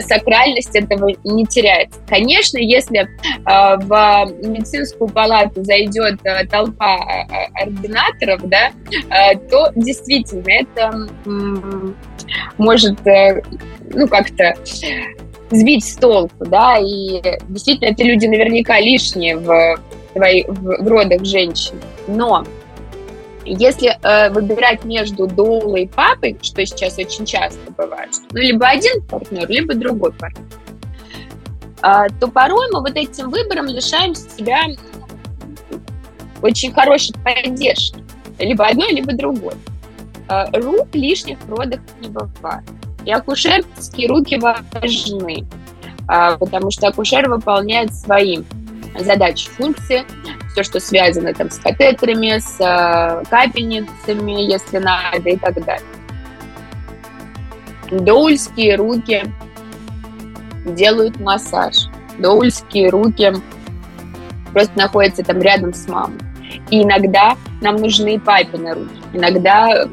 [0.00, 1.98] сакральность этого не теряется.
[2.08, 3.06] Конечно, если э,
[3.44, 11.30] в медицинскую палату зайдет э, толпа э, ординаторов, да, э, то действительно это э,
[12.58, 13.42] может э,
[13.90, 14.54] ну как-то
[15.50, 19.78] сбить с толку, да, и действительно это люди наверняка лишние в,
[20.14, 21.80] в, в родах женщин.
[22.08, 22.44] Но
[23.46, 29.02] если э, выбирать между доулой и папой, что сейчас очень часто бывает, ну, либо один
[29.02, 30.44] партнер, либо другой партнер,
[31.82, 34.64] э, то порой мы вот этим выбором лишаем себя
[36.42, 38.02] очень хорошей поддержки.
[38.38, 39.54] Либо одной, либо другой.
[40.28, 42.64] Э, рук лишних в родах не бывает.
[43.04, 45.46] И акушерские руки важны,
[46.08, 48.38] э, потому что акушер выполняет свои
[49.04, 50.04] задачи, функции,
[50.50, 55.86] все, что связано там с катетерами, с э, капельницами, если надо, и так далее.
[57.90, 59.24] Доульские руки
[60.64, 61.74] делают массаж.
[62.18, 63.32] Доульские руки
[64.52, 66.18] просто находятся там рядом с мамой.
[66.70, 68.96] И иногда нам нужны папины руки.
[69.12, 69.86] Иногда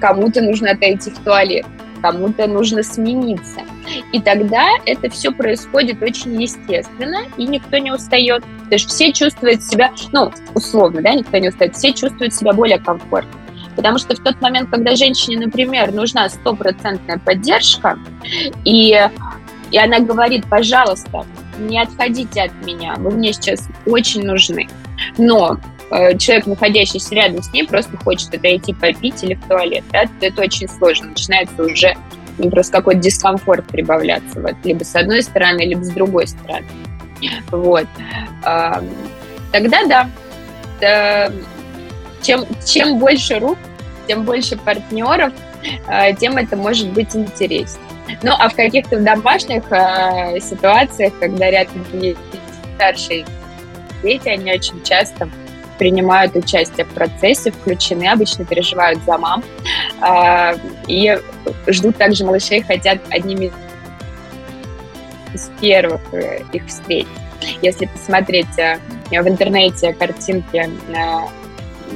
[0.00, 1.66] кому-то нужно отойти в туалет
[2.00, 3.60] кому-то нужно смениться.
[4.12, 8.42] И тогда это все происходит очень естественно, и никто не устает.
[8.68, 12.78] То есть все чувствуют себя, ну, условно, да, никто не устает, все чувствуют себя более
[12.78, 13.40] комфортно.
[13.76, 17.98] Потому что в тот момент, когда женщине, например, нужна стопроцентная поддержка,
[18.64, 18.98] и,
[19.70, 21.26] и она говорит, пожалуйста,
[21.58, 24.68] не отходите от меня, вы мне сейчас очень нужны.
[25.18, 25.58] Но
[25.90, 29.84] человек, находящийся рядом с ней, просто хочет отойти попить или в туалет.
[29.92, 30.04] Да?
[30.20, 31.08] Это очень сложно.
[31.08, 31.96] Начинается уже
[32.38, 34.40] ну, просто какой-то дискомфорт прибавляться.
[34.40, 36.66] Вот, либо с одной стороны, либо с другой стороны.
[37.50, 37.86] Вот.
[39.52, 40.08] Тогда
[40.80, 41.30] да.
[42.22, 43.58] Чем, чем больше рук,
[44.08, 45.32] тем больше партнеров,
[45.88, 47.84] э, тем это может быть интереснее.
[48.22, 52.18] Ну, а в каких-то домашних э, ситуациях, когда рядом есть
[52.74, 53.24] старшие
[54.02, 55.28] дети, они очень часто
[55.78, 59.44] принимают участие в процессе, включены, обычно переживают за мам
[60.02, 60.54] э,
[60.88, 61.18] и
[61.68, 63.52] ждут также малышей, хотят одними
[65.36, 67.06] из первых э, их встреч.
[67.62, 68.78] Если посмотреть э,
[69.10, 70.68] в интернете картинки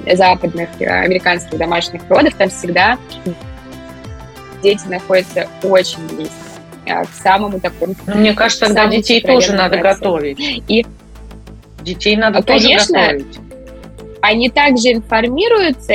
[0.06, 2.98] э, западных американских домашних родов, там всегда
[4.62, 6.34] дети находятся очень близко
[6.84, 7.94] к самому такому...
[8.06, 10.38] Ну, мне кажется, тогда детей тоже надо готовить.
[10.40, 10.86] И
[11.82, 13.49] детей надо Конечно, тоже готовить
[14.22, 15.94] они также информируются.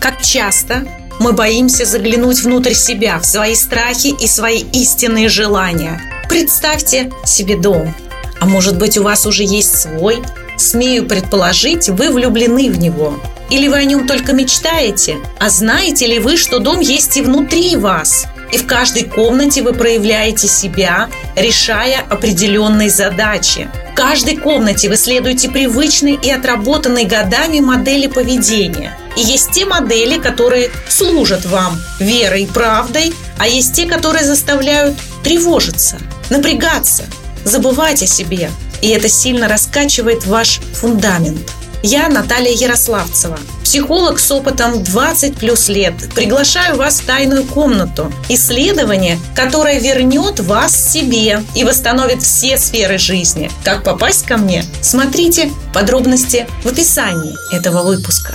[0.00, 0.84] Как часто
[1.20, 6.00] Мы боимся заглянуть внутрь себя, в свои страхи и свои истинные желания.
[6.28, 7.94] Представьте себе дом.
[8.40, 10.22] А может быть, у вас уже есть свой?
[10.56, 13.14] Смею предположить, вы влюблены в него.
[13.50, 15.18] Или вы о нем только мечтаете?
[15.38, 18.26] А знаете ли вы, что дом есть и внутри вас?
[18.52, 23.68] И в каждой комнате вы проявляете себя, решая определенные задачи.
[23.92, 28.96] В каждой комнате вы следуете привычной и отработанной годами модели поведения.
[29.16, 34.96] И есть те модели, которые служат вам верой и правдой, а есть те, которые заставляют
[35.24, 35.98] тревожиться,
[36.28, 37.04] напрягаться,
[37.44, 38.50] забывать о себе.
[38.82, 41.52] И это сильно раскачивает ваш фундамент–
[41.82, 45.94] я Наталья Ярославцева, психолог с опытом 20 плюс лет.
[46.14, 48.12] Приглашаю вас в тайную комнату.
[48.28, 53.50] Исследование, которое вернет вас себе и восстановит все сферы жизни.
[53.64, 54.62] Как попасть ко мне?
[54.80, 58.34] Смотрите подробности в описании этого выпуска.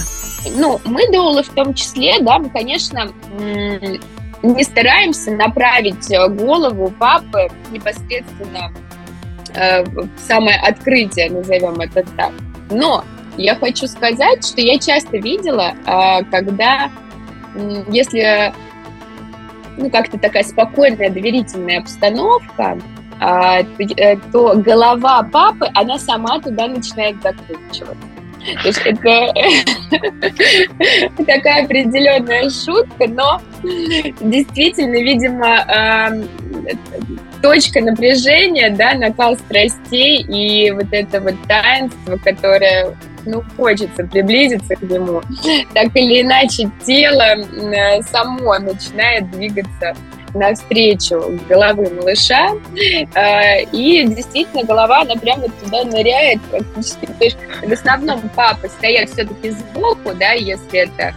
[0.56, 3.12] Ну, мы, Доулы, в том числе, да, мы, конечно,
[4.44, 8.74] не стараемся направить голову папы непосредственно
[9.54, 12.32] э, в самое открытие, назовем это так.
[12.70, 13.04] Но
[13.38, 16.90] я хочу сказать, что я часто видела, а, когда,
[17.90, 18.54] если
[19.78, 22.78] ну, как-то такая спокойная, доверительная обстановка,
[23.20, 27.96] а, э, то голова папы, она сама туда начинает закручиваться.
[28.62, 29.34] То есть это
[31.26, 33.42] такая определенная шутка, но
[34.22, 36.12] действительно, видимо, а,
[37.42, 42.96] точка напряжения, да, накал страстей и вот это вот таинство, которое
[43.28, 45.22] ну, хочется приблизиться к нему,
[45.74, 49.96] так или иначе тело э, само начинает двигаться
[50.34, 57.06] навстречу головы малыша, э, и действительно голова, она прямо туда ныряет практически.
[57.06, 61.14] То есть в основном папы стоят все-таки сбоку, да, если это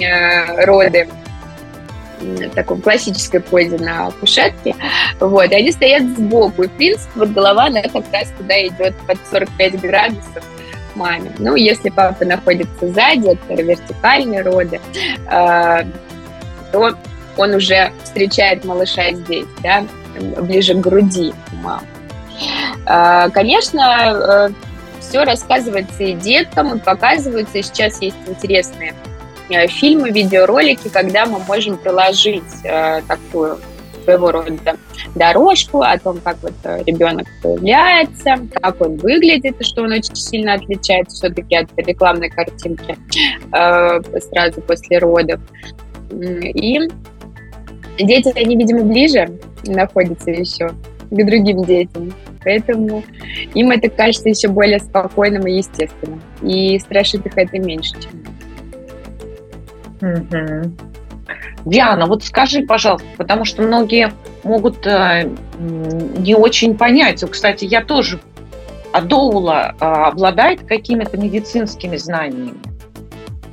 [0.00, 1.08] э, роды
[2.20, 4.76] в таком классической позе на кушетке,
[5.18, 8.94] вот, и они стоят сбоку, и, в принципе, вот голова, она как раз туда идет
[9.06, 10.44] под 45 градусов,
[10.94, 11.32] маме.
[11.38, 14.80] Ну, если папа находится сзади, это вертикальные роды,
[15.30, 15.84] э,
[16.72, 16.94] то
[17.36, 19.84] он уже встречает малыша здесь, да,
[20.40, 21.32] ближе к груди
[21.62, 21.86] мамы.
[22.86, 24.52] Э, конечно, э,
[25.00, 27.58] все рассказывается и деткам, и показывается.
[27.58, 28.94] И сейчас есть интересные
[29.50, 33.58] э, фильмы, видеоролики, когда мы можем приложить э, такую
[34.04, 34.76] своего рода
[35.14, 40.14] дорожку о том, как вот э, ребенок появляется, как он выглядит, и что он очень
[40.14, 42.96] сильно отличается все-таки от рекламной картинки
[43.52, 45.40] э, сразу после родов.
[46.10, 46.78] И
[47.98, 50.68] дети, они, видимо, ближе находятся еще
[51.10, 52.12] к другим детям.
[52.44, 53.04] Поэтому
[53.54, 56.20] им это кажется еще более спокойным и естественным.
[56.42, 58.22] И страшит их это меньше, чем
[60.02, 60.91] Mm-hmm.
[61.64, 64.12] Диана, вот скажи, пожалуйста, потому что многие
[64.44, 67.24] могут э, не очень понять.
[67.28, 68.20] Кстати, я тоже
[68.92, 72.54] Адоула э, обладает какими-то медицинскими знаниями.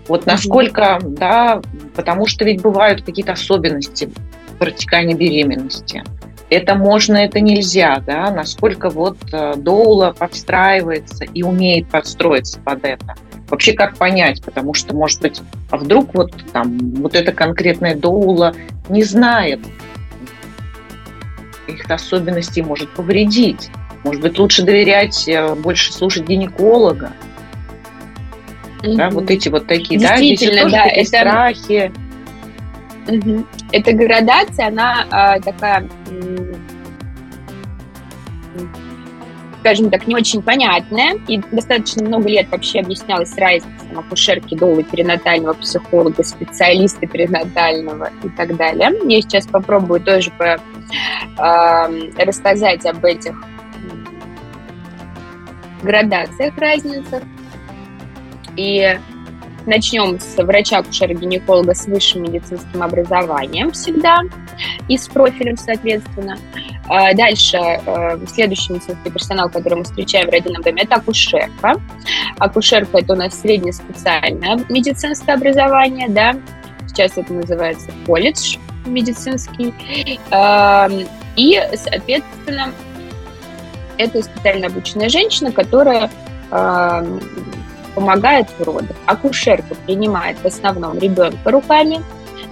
[0.08, 1.18] Вот насколько, mm-hmm.
[1.18, 1.62] да,
[1.96, 4.12] потому что ведь бывают какие-то особенности
[4.58, 6.04] протекания беременности.
[6.50, 13.16] Это можно, это нельзя, да, насколько вот э, доула подстраивается и умеет подстроиться под это.
[13.50, 18.56] Вообще как понять, потому что, может быть, а вдруг вот там вот эта конкретная доула
[18.90, 19.60] не знает
[21.68, 23.70] их особенностей, может повредить.
[24.04, 27.12] Может быть, лучше доверять, э, больше слушать гинеколога.
[28.82, 28.96] Mm-hmm.
[28.96, 31.06] Да, вот эти вот такие, да, здесь тоже да, такие это...
[31.06, 31.92] страхи.
[33.10, 33.46] Угу.
[33.72, 35.88] Эта градация, она а, такая
[39.60, 44.84] скажем так, не очень понятная, и достаточно много лет вообще объяснялась разница на акушерки, долы,
[44.84, 48.92] перинатального психолога, специалиста перинатального и так далее.
[49.06, 50.58] Я сейчас попробую тоже по,
[51.38, 53.36] э, рассказать об этих
[55.84, 57.24] градациях, разницах.
[58.56, 58.98] И
[59.66, 64.22] начнем с врача-акушера-гинеколога с высшим медицинским образованием всегда
[64.88, 66.38] и с профилем, соответственно.
[66.88, 71.80] А дальше э, следующий медицинский персонал, который мы встречаем в родильном доме, это акушерка.
[72.38, 76.36] Акушерка– это у нас среднеспециальное медицинское образование, да,
[76.88, 79.74] сейчас это называется колледж медицинский.
[81.36, 82.74] И, соответственно,
[83.98, 86.10] это специально обученная женщина, которая
[87.90, 88.96] помогает в родах.
[89.06, 92.02] Акушерка принимает в основном ребенка руками,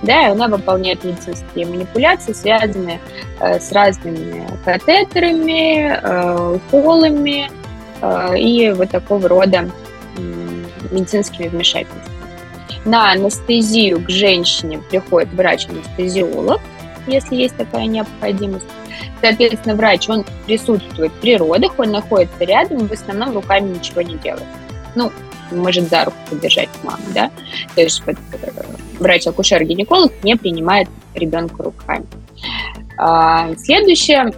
[0.04, 3.00] да, и она выполняет медицинские манипуляции, связанные
[3.40, 7.50] э, с разными катетерами, э, уколами
[8.02, 9.70] э, и вот такого рода
[10.18, 10.22] э,
[10.92, 12.16] медицинскими вмешательствами.
[12.86, 16.62] На анестезию к женщине приходит врач-анестезиолог,
[17.08, 18.66] если есть такая необходимость.
[19.22, 24.46] Соответственно, врач, он присутствует при родах, он находится рядом, в основном руками ничего не делает.
[24.96, 25.12] Ну,
[25.52, 27.32] может за руку подержать маму, да?
[27.76, 28.14] То есть э,
[29.00, 32.06] врач-акушер-гинеколог не принимает ребенка руками.
[32.98, 34.34] А, следующее,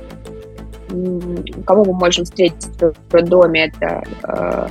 [1.66, 4.68] кого мы можем встретить в роддоме, это э,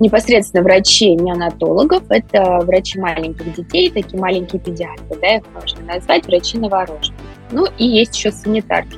[0.00, 6.58] непосредственно врачей неонатологов, это врачи маленьких детей, такие маленькие педиатры, да, их можно назвать, врачи
[6.58, 7.20] новорожденных.
[7.50, 8.96] Ну и есть еще санитарки.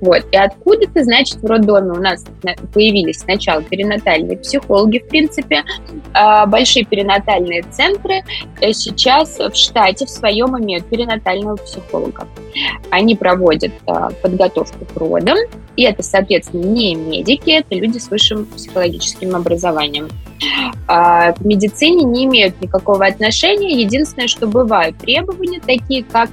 [0.00, 0.24] Вот.
[0.32, 2.24] И откуда-то, значит, в роддоме у нас
[2.72, 5.64] появились сначала перинатальные психологи, в принципе,
[6.12, 8.22] а, большие перинатальные центры
[8.60, 12.26] э, сейчас в штате в своем имеют перинатального психолога.
[12.90, 15.38] Они проводят а, подготовку к родам,
[15.76, 20.08] и это, соответственно, не медики, это люди с высшим психологическим образованием.
[20.88, 23.80] А, к медицине не имеют никакого отношения.
[23.80, 26.30] Единственное, что бывают требования, такие как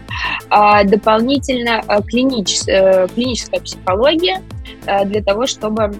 [0.86, 3.08] дополнительно клинич, э,
[3.38, 4.42] клиническая психология
[4.86, 5.96] э, для того, чтобы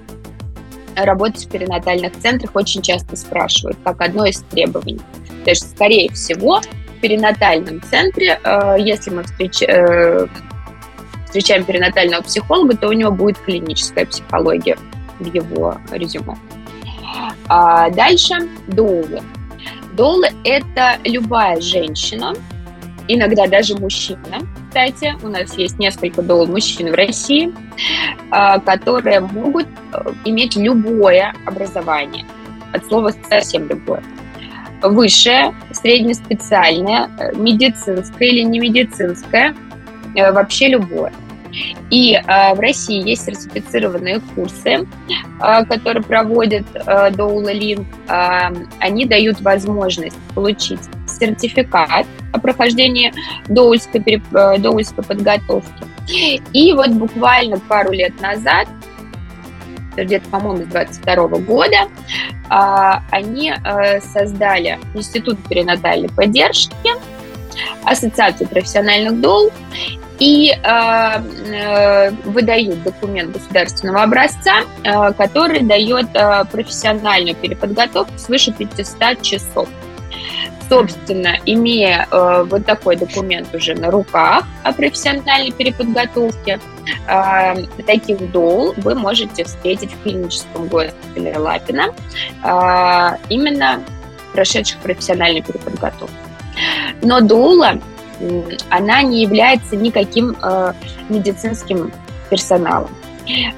[0.96, 5.02] работать в перинатальных центрах очень часто спрашивают, как одно из требований.
[5.44, 10.28] То есть, скорее всего, в перинатальном центре, э, если мы э,
[11.26, 14.78] встречаем перинатального психолога, то у него будет клиническая психология
[15.20, 16.38] в его резюме.
[17.48, 18.36] А дальше
[18.68, 19.22] доулы.
[19.94, 22.34] Доулы– это любая женщина,
[23.08, 27.52] иногда даже мужчина, кстати, у нас есть несколько дол мужчин в России,
[28.30, 32.26] а, которые могут э, иметь любое образование,
[32.74, 34.04] от слова совсем любое.
[34.84, 39.56] Высшее, среднеспециальное, э, медицинское или не медицинское,
[40.16, 41.12] э, вообще любое.
[41.90, 44.88] И э, в России есть сертифицированные курсы,
[45.42, 47.88] э, которые проводят э, Доула Линк.
[48.80, 53.14] Они дают возможность получить сертификат о прохождении
[53.48, 55.86] доульской, э, доульской подготовки.
[56.54, 58.68] И вот буквально пару лет назад,
[59.96, 61.88] где-то, по-моему, с 22 года,
[62.50, 66.76] а, они э, создали Институт перинатальной поддержки,
[67.84, 69.52] Ассоциацию профессиональных дол
[70.20, 74.64] и э, выдают документ государственного образца,
[75.18, 76.08] который дает
[76.52, 79.70] профессиональную переподготовку свыше 500 часов.
[80.70, 86.60] Собственно, имея э, вот такой документ уже на руках о профессиональной переподготовке,
[87.08, 91.94] э, таких дол вы можете встретить в клиническом госпитале Лапина,
[92.44, 93.82] э, именно
[94.34, 96.14] прошедших профессиональную переподготовку.
[97.02, 97.80] Но дула,
[98.70, 100.74] она не является никаким э,
[101.10, 101.92] медицинским
[102.30, 102.90] персоналом.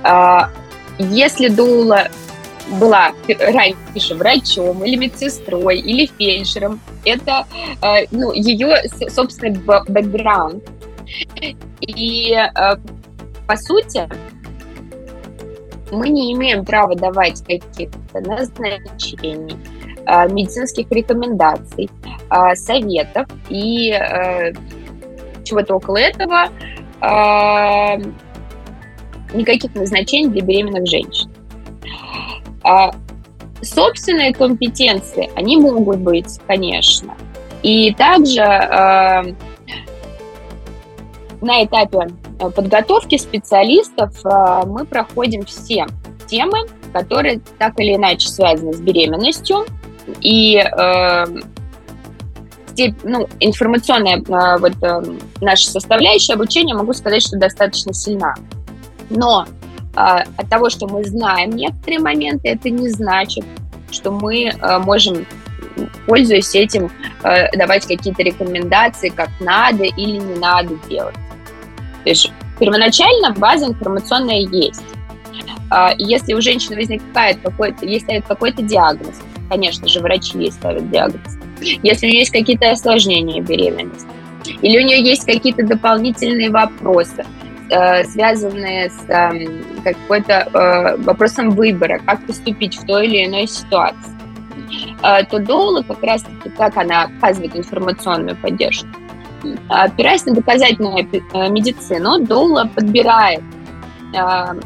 [0.03, 0.47] Э,
[0.97, 2.07] если дула
[2.69, 6.79] была раньше врачом или медсестрой или фельдшером.
[7.05, 7.47] Это
[7.81, 10.63] э, ну, ее собственный бэкграунд.
[11.81, 12.75] И э,
[13.47, 14.07] по сути
[15.91, 19.57] мы не имеем права давать каких-то назначений,
[20.29, 21.89] медицинских рекомендаций,
[22.55, 23.91] советов и
[25.43, 26.49] чего-то около этого
[29.33, 31.29] никаких назначений для беременных женщин.
[33.61, 37.13] Собственные компетенции, они могут быть, конечно.
[37.61, 39.33] И также э,
[41.41, 42.07] на этапе
[42.39, 45.87] э, подготовки специалистов э, мы проходим все
[46.27, 46.59] темы,
[46.93, 49.65] которые так или иначе связаны с беременностью.
[50.21, 51.25] И э,
[53.03, 55.01] ну, информационная э, вот, э,
[55.41, 58.35] наша составляющая обучения, могу сказать, что достаточно сильна.
[59.09, 59.45] Но
[59.95, 63.43] а, от того, что мы знаем некоторые моменты, это не значит,
[63.91, 65.25] что мы а, можем,
[66.05, 66.91] пользуясь этим,
[67.23, 71.15] а, давать какие-то рекомендации, как надо или не надо делать.
[72.03, 74.83] То есть первоначально база информационная есть.
[75.99, 79.15] Если у женщины возникает какой-то, если какой-то диагноз,
[79.49, 81.37] конечно же, врачи ей ставят диагноз,
[81.83, 84.07] если у нее есть какие-то осложнения беременности,
[84.61, 87.25] или у нее есть какие-то дополнительные вопросы,
[87.69, 94.11] э, связанные с э, какой-то э, вопросом выбора, как поступить в той или иной ситуации,
[95.03, 98.87] э, то Доула как раз-таки, как она оказывает информационную поддержку,
[99.69, 101.07] опираясь на доказательную
[101.49, 103.41] медицину, Доула подбирает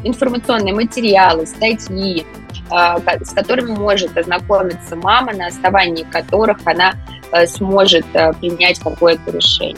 [0.04, 2.24] информационные материалы, статьи,
[2.74, 6.94] с которыми может ознакомиться мама, на основании которых она
[7.32, 8.06] э, сможет
[8.40, 9.76] принять какое-то решение.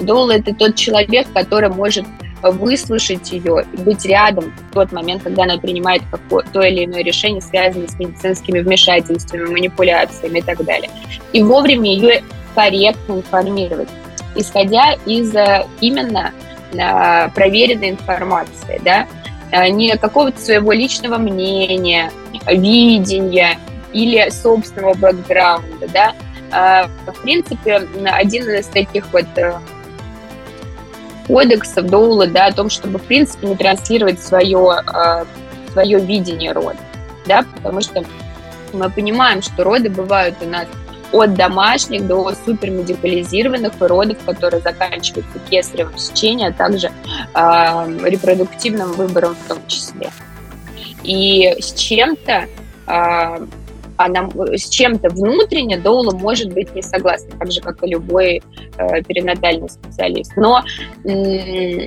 [0.00, 2.04] Доула– это тот человек, который может
[2.50, 7.40] выслушать ее, быть рядом в тот момент, когда она принимает какое, то или иное решение,
[7.40, 10.90] связанное с медицинскими вмешательствами, манипуляциями и так далее.
[11.32, 12.22] И вовремя ее
[12.54, 13.88] корректно информировать,
[14.36, 16.32] исходя из э, именно
[16.72, 19.06] э, проверенной информации, да,
[19.50, 22.10] э, не какого-то своего личного мнения,
[22.46, 23.58] видения
[23.92, 26.88] или собственного бэкграунда, да.
[27.06, 29.26] В принципе, один из таких вот
[31.26, 34.82] кодексов Доула, да, о том, чтобы, в принципе, не транслировать свое,
[35.72, 36.78] свое видение рода,
[37.26, 38.04] да, потому что
[38.72, 40.66] мы понимаем, что роды бывают у нас
[41.12, 49.48] от домашних до супермедикализированных родов, которые заканчиваются кесаревым сечением, а также э, репродуктивным выбором в
[49.48, 50.10] том числе.
[51.04, 52.46] И с чем-то
[52.86, 53.46] э,
[53.96, 58.42] она с чем-то внутренне Доула может быть не согласна, так же, как и любой
[58.76, 60.32] э, перинатальный специалист.
[60.36, 60.62] Но
[61.04, 61.86] э,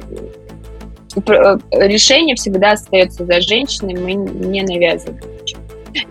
[1.72, 5.22] решение всегда остается за женщиной, мы не навязываем.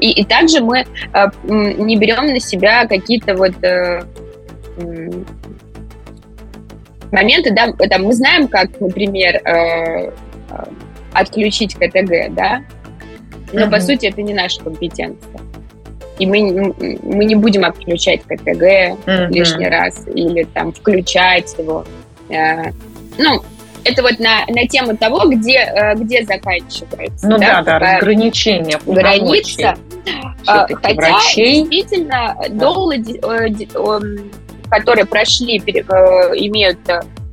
[0.00, 4.02] И, и также мы э, не берем на себя какие-то вот э,
[7.12, 10.10] моменты, да, там, мы знаем, как, например, э, э
[11.12, 12.62] отключить КТГ, да,
[13.52, 13.70] но mm-hmm.
[13.70, 15.40] по сути это не наша компетенция.
[16.18, 19.28] И мы, мы не будем отключать КТГ mm-hmm.
[19.28, 21.84] лишний раз или там включать его.
[22.30, 22.70] Э,
[23.18, 23.42] ну,
[23.84, 27.28] это вот на, на тему того, где, э, где заканчивается.
[27.28, 28.78] Ну да, да, да разграничение.
[28.86, 29.76] Граница.
[30.46, 31.62] А, хотя врачей.
[31.62, 33.48] действительно доллы, э,
[34.70, 36.78] которые прошли, имеют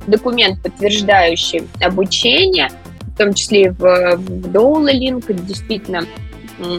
[0.06, 2.70] документ, подтверждающий обучение,
[3.14, 6.04] в том числе в, в Доула Линк, действительно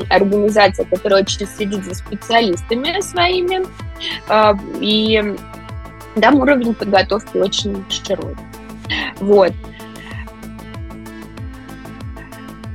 [0.10, 3.66] организация, которая очень следит за специалистами своими,
[4.82, 5.36] и
[6.20, 8.38] там уровень подготовки очень широкий.
[9.20, 9.54] Вот.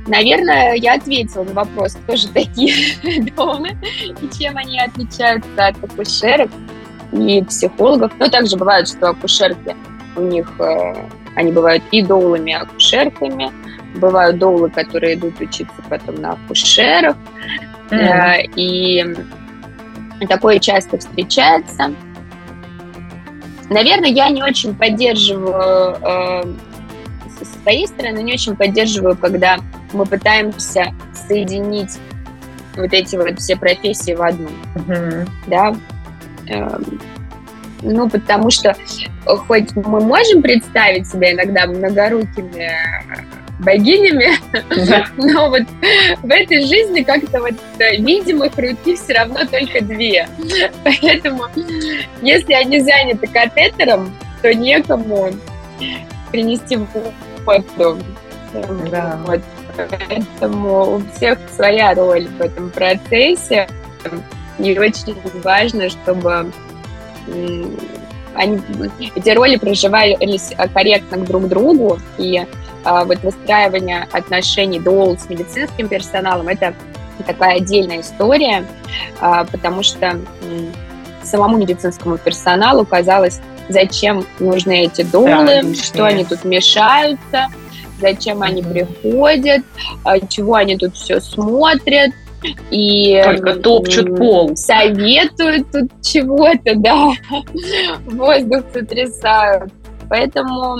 [0.07, 2.73] Наверное, я ответила на вопрос, кто же такие
[3.35, 3.77] доны
[4.21, 6.49] и чем они отличаются от акушерок
[7.13, 8.11] и психологов.
[8.19, 9.75] Но также бывает, что акушерки
[10.15, 10.93] у них, э,
[11.35, 13.51] они бывают и доулами, и акушерками.
[13.95, 17.17] Бывают доулы, которые идут учиться потом на акушеров.
[17.89, 18.53] Mm-hmm.
[18.55, 19.05] И
[20.27, 21.93] такое часто встречается.
[23.69, 26.43] Наверное, я не очень поддерживаю, э,
[27.39, 29.57] со своей стороны, не очень поддерживаю, когда
[29.93, 31.97] мы пытаемся соединить
[32.75, 34.49] вот эти вот все профессии в одну.
[34.75, 35.29] Uh-huh.
[35.47, 35.73] Да.
[36.49, 36.77] Э,
[37.81, 38.75] ну, потому что
[39.25, 42.71] хоть мы можем представить себя иногда многорукими
[43.59, 44.29] богинями,
[45.17, 45.63] но вот
[46.23, 50.27] в этой жизни как-то вот видимых руки все равно только две.
[50.83, 51.43] Поэтому,
[52.21, 54.11] если они заняты катетером,
[54.41, 55.29] то некому
[56.31, 56.79] принести
[57.45, 57.97] воду.
[58.89, 59.19] Да.
[59.25, 59.41] Вот.
[59.75, 63.67] Поэтому у всех своя роль в этом процессе.
[64.59, 66.51] И очень важно, чтобы
[68.35, 68.61] они,
[69.15, 72.45] эти роли проживались корректно друг к другу, и
[72.83, 76.73] а, вот выстраивание отношений доул с медицинским персоналом– это
[77.25, 78.65] такая отдельная история,
[79.19, 80.19] а, потому что
[81.23, 87.47] самому медицинскому персоналу казалось, зачем нужны эти доулы, да, что они тут мешаются,
[87.99, 89.63] зачем они приходят,
[90.03, 92.11] а, чего они тут все смотрят,
[92.69, 94.55] и только топчут пол.
[94.55, 97.11] Советуют тут чего-то, да,
[98.05, 99.71] воздух сотрясают.
[100.09, 100.77] Поэтому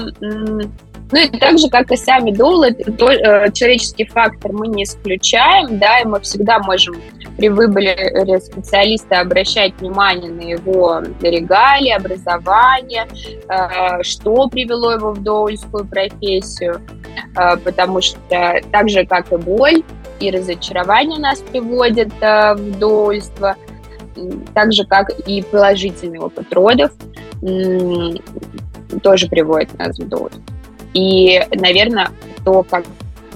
[1.12, 5.99] ну и так же, как и сами то, э, человеческий фактор мы не исключаем, да,
[5.99, 6.95] и мы всегда можем
[7.38, 13.07] при выборе специалиста обращать внимание на его регалии, образование,
[13.49, 16.82] э, что привело его в доульскую профессию,
[17.36, 18.18] э, потому что
[18.72, 19.84] так же, как и боль
[20.22, 23.55] и разочарование нас приводят э, в доульство,
[24.53, 26.91] так же, как и положительный опыт родов,
[29.01, 30.41] тоже приводит нас в доульство.
[30.93, 32.09] И, наверное,
[32.45, 32.86] то, как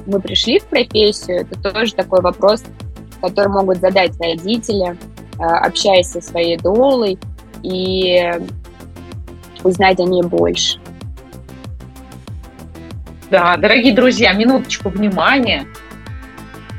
[0.05, 2.63] мы пришли в профессию, это тоже такой вопрос,
[3.21, 4.97] который могут задать родители,
[5.39, 7.17] э, общаясь со своей долой,
[7.63, 8.31] и
[9.63, 10.79] узнать о ней больше.
[13.31, 15.65] Да, дорогие друзья, минуточку внимания.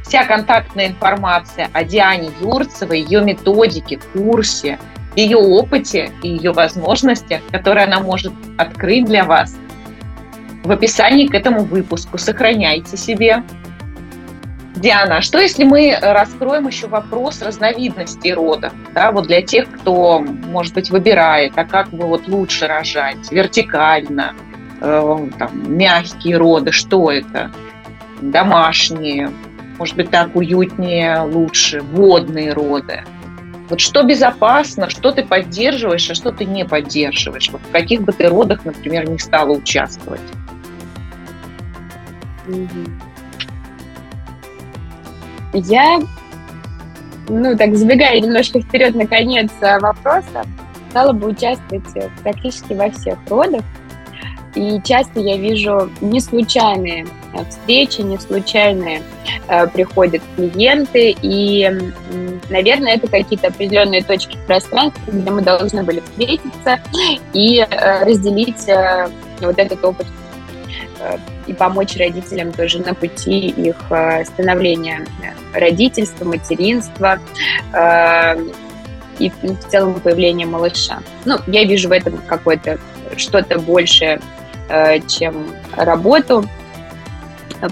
[0.07, 4.79] Вся контактная информация о Диане Юрцевой, ее методике, курсе,
[5.17, 9.57] ее опыте и ее возможностях, которые она может открыть для вас–
[10.67, 12.19] в описании к этому выпуску.
[12.19, 13.43] Сохраняйте себе.
[14.75, 18.73] Диана, а что если мы раскроем еще вопрос разновидностей рода?
[18.93, 24.35] Да, вот для тех, кто, может быть, выбирает, а как бы вот лучше рожать, вертикально
[24.83, 27.51] э, там, мягкие роды, что это?
[28.21, 29.31] Домашние,
[29.79, 33.05] может быть, так уютнее, лучше, водные роды.
[33.69, 37.51] Вот что безопасно, что ты поддерживаешь, а что ты не поддерживаешь?
[37.51, 40.21] Вот в каких бы ты родах, например, не стала участвовать?
[45.53, 45.99] Я,
[47.29, 50.45] ну, так забегая немножко вперед на конец э, вопроса,
[50.91, 51.85] стала бы участвовать
[52.23, 53.63] практически во всех родах.
[54.57, 59.03] И часто я вижу не случайные э, встречи, не случайные
[59.49, 61.15] э, приходят клиенты.
[61.21, 61.71] И,
[62.49, 66.81] наверное, это какие-то определенные точки в пространстве, где мы должны были встретиться
[67.35, 68.67] и э, разделить
[69.41, 70.07] вот этот опыт
[71.47, 73.77] и помочь родителям тоже на пути их
[74.25, 75.07] становления
[75.53, 77.19] родительства, материнства.
[79.19, 81.01] И в целом появление малыша.
[81.27, 82.79] Ну, я вижу в этом какое-то
[83.17, 84.21] что-то большее,
[85.07, 85.47] чем
[85.77, 86.45] работу,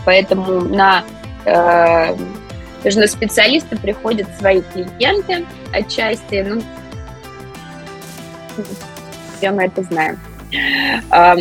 [0.05, 1.05] поэтому на
[1.45, 2.17] э,
[2.85, 6.63] на специалиста приходят свои клиенты отчасти, ну,
[9.37, 10.19] все мы это знаем.
[11.11, 11.37] Э,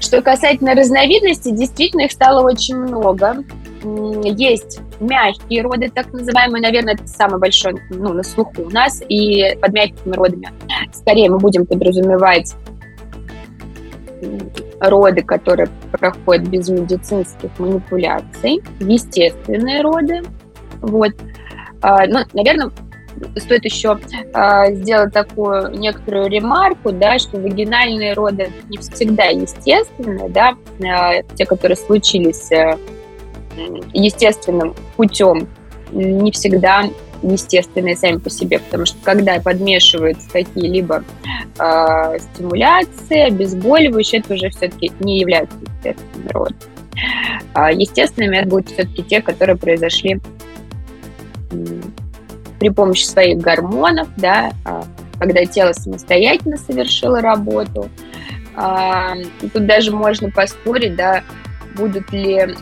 [0.00, 3.44] что касательно разновидностей, действительно их стало очень много
[3.84, 9.56] есть мягкие роды, так называемые, наверное, это самый большой ну, на слуху у нас, и
[9.60, 10.50] под мягкими родами
[10.92, 12.54] скорее мы будем подразумевать
[14.80, 20.22] роды, которые проходят без медицинских манипуляций, естественные роды,
[20.80, 21.12] вот.
[21.80, 22.70] А, ну, наверное,
[23.36, 23.98] стоит еще
[24.32, 31.44] э, сделать такую некоторую ремарку, да, что вагинальные роды не всегда естественные, да, э, те,
[31.44, 32.76] которые случились э,
[33.92, 35.48] естественным путем
[35.92, 36.84] не всегда
[37.22, 41.04] естественные сами по себе, потому что когда подмешиваются какие-либо
[41.58, 46.56] э, стимуляции, обезболивающие, это уже все-таки не является естественным родом.
[47.54, 50.20] А естественными это будут все-таки те, которые произошли
[52.58, 54.84] при помощи своих гормонов, да, а,
[55.18, 57.88] когда тело самостоятельно совершило работу.
[58.54, 59.14] А,
[59.52, 61.22] тут даже можно поспорить, да,
[61.74, 62.54] будут ли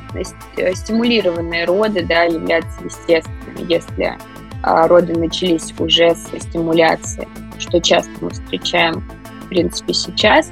[0.56, 4.18] э, стимулированные роды да, являться естественными, если а,
[4.62, 7.26] роды начались уже с стимуляции,
[7.58, 9.02] что часто мы встречаем,
[9.44, 10.50] в принципе, сейчас.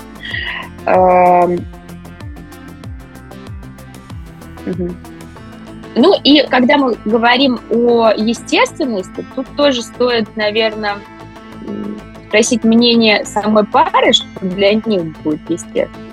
[5.94, 10.98] Ну и когда мы говорим о естественности, тут тоже стоит, наверное,
[12.28, 16.04] спросить мнение самой пары, что для них будет естественно.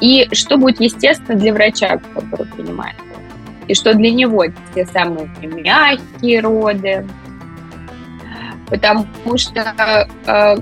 [0.00, 2.96] И что будет естественно для врача, который принимает
[3.68, 7.06] и что для него те самые мягкие роды.
[8.68, 9.06] Потому
[9.36, 10.56] что э,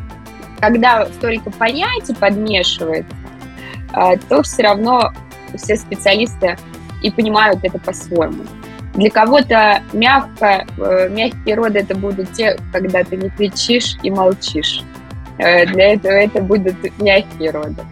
[0.60, 3.14] когда столько понятий подмешивается,
[3.94, 5.12] э, то все равно
[5.56, 6.56] все специалисты
[7.02, 8.44] и понимают это по-своему.
[8.94, 14.82] Для кого-то мягко, э, мягкие роды это будут те, когда ты не кричишь и молчишь.
[15.38, 17.84] Для этого это будут мягкие роды.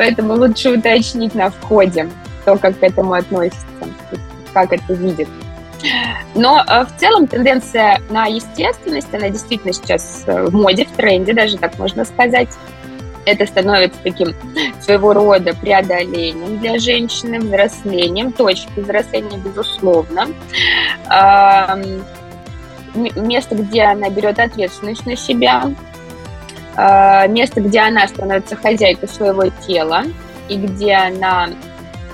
[0.00, 2.08] Поэтому лучше уточнить на входе,
[2.40, 3.66] кто как к этому относится,
[4.54, 5.28] как это видит.
[6.34, 11.34] Но э, в целом тенденция на естественность, она действительно сейчас э, в моде, в тренде,
[11.34, 12.48] даже так можно сказать.
[13.26, 14.34] Это становится таким
[14.80, 20.28] своего рода преодолением для женщины, взрослением, точкой взросления, безусловно.
[22.94, 25.70] Место, где она берет ответственность на себя,
[27.28, 30.04] место, где она становится хозяйкой своего тела
[30.48, 31.50] и где она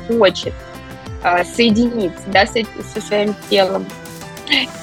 [0.06, 0.54] хочет
[1.22, 2.52] э, соединиться да, с,
[2.94, 3.86] со своим телом.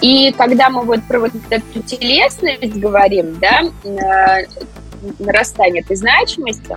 [0.02, 4.46] И когда мы вот про вот эту телесность говорим, да, э,
[5.20, 6.76] нарастание этой значимости,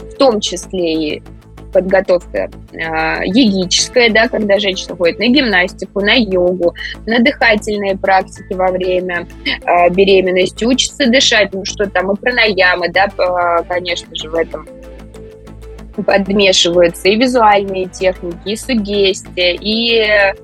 [0.00, 1.22] в том числе и
[1.72, 3.24] подготовка э,
[4.10, 6.74] да, когда женщина ходит на гимнастику, на йогу,
[7.06, 13.08] на дыхательные практики во время э, беременности, учится дышать, ну что там, и пранаямы, да,
[13.68, 14.66] конечно же, в этом
[16.04, 20.34] подмешиваются и визуальные техники, и сугестия, и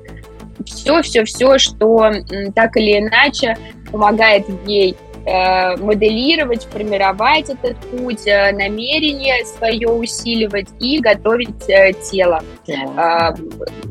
[0.66, 2.12] все-все-все, что
[2.54, 3.56] так или иначе
[3.90, 4.96] помогает ей
[5.26, 12.42] моделировать, формировать этот путь, э, намерение свое усиливать и готовить э, тело,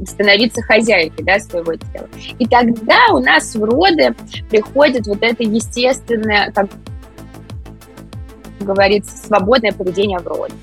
[0.06, 2.08] становиться хозяйкой да, своего тела.
[2.38, 4.16] И тогда у нас в роды
[4.50, 6.68] приходит вот это естественное, как
[8.60, 10.54] говорится, свободное поведение в роде.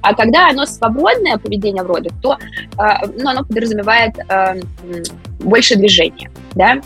[0.00, 2.38] А когда оно свободное поведение в родах, то
[3.16, 4.14] ну, оно подразумевает
[5.44, 6.30] больше движения.
[6.54, 6.80] Да?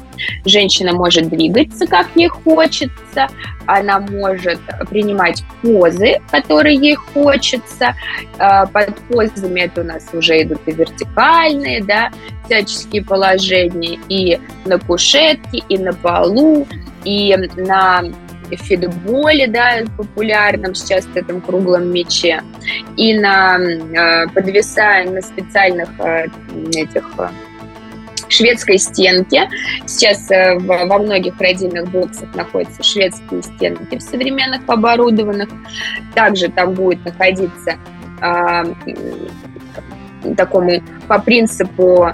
[0.44, 3.28] Женщина может двигаться, как ей хочется,
[3.66, 7.94] она может принимать позы, которые ей хочется.
[8.38, 12.10] Под позами это у нас уже идут и вертикальные, да,
[12.46, 16.66] всяческие положения и на кушетке, и на полу,
[17.04, 18.04] и на
[18.56, 22.42] фитболе, да, популярном сейчас этом круглом мяче,
[22.96, 26.28] и на э, подвисая на специальных э,
[26.74, 27.10] этих
[28.28, 29.48] шведской стенке.
[29.86, 35.48] Сейчас э, во многих родильных боксах находятся шведские стенки в современных оборудованных.
[36.14, 37.76] Также там будет находиться
[38.20, 38.64] э,
[40.36, 42.12] такому по принципу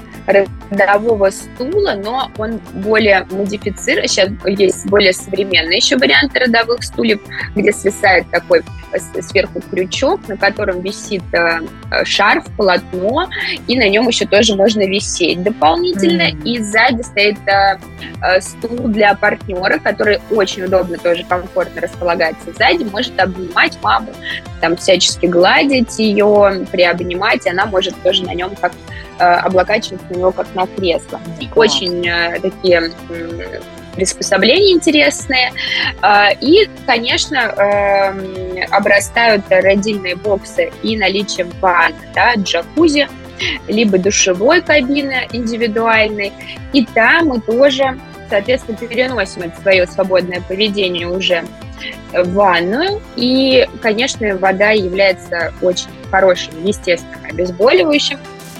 [0.70, 4.08] родового стула, но он более модифицирован.
[4.08, 7.20] Сейчас есть более современные еще варианты родовых стульев,
[7.54, 8.62] где свисает такой
[9.20, 11.60] сверху крючок, на котором висит э,
[12.04, 13.28] шарф, полотно,
[13.66, 16.30] и на нем еще тоже можно висеть дополнительно.
[16.30, 16.44] Mm-hmm.
[16.44, 17.78] И сзади стоит э,
[18.22, 24.12] э, стул для партнера, который очень удобно, тоже комфортно располагается сзади, может обнимать маму,
[24.60, 28.72] там всячески гладить ее, приобнимать, она может тоже на нем как
[29.18, 31.20] облокачиваться на него как на кресло.
[31.54, 32.02] Очень
[32.40, 32.90] такие
[33.94, 35.52] приспособления интересные.
[36.02, 43.08] А, и, конечно, эм, обрастают родильные боксы и наличием ванны, да, джакузи,
[43.68, 46.32] либо душевой кабины индивидуальной.
[46.72, 47.98] И там мы тоже,
[48.28, 51.44] соответственно, переносим это свое свободное поведение уже
[52.12, 53.00] в ванную.
[53.16, 58.18] И, конечно, вода является очень хорошим, естественным обезболивающим.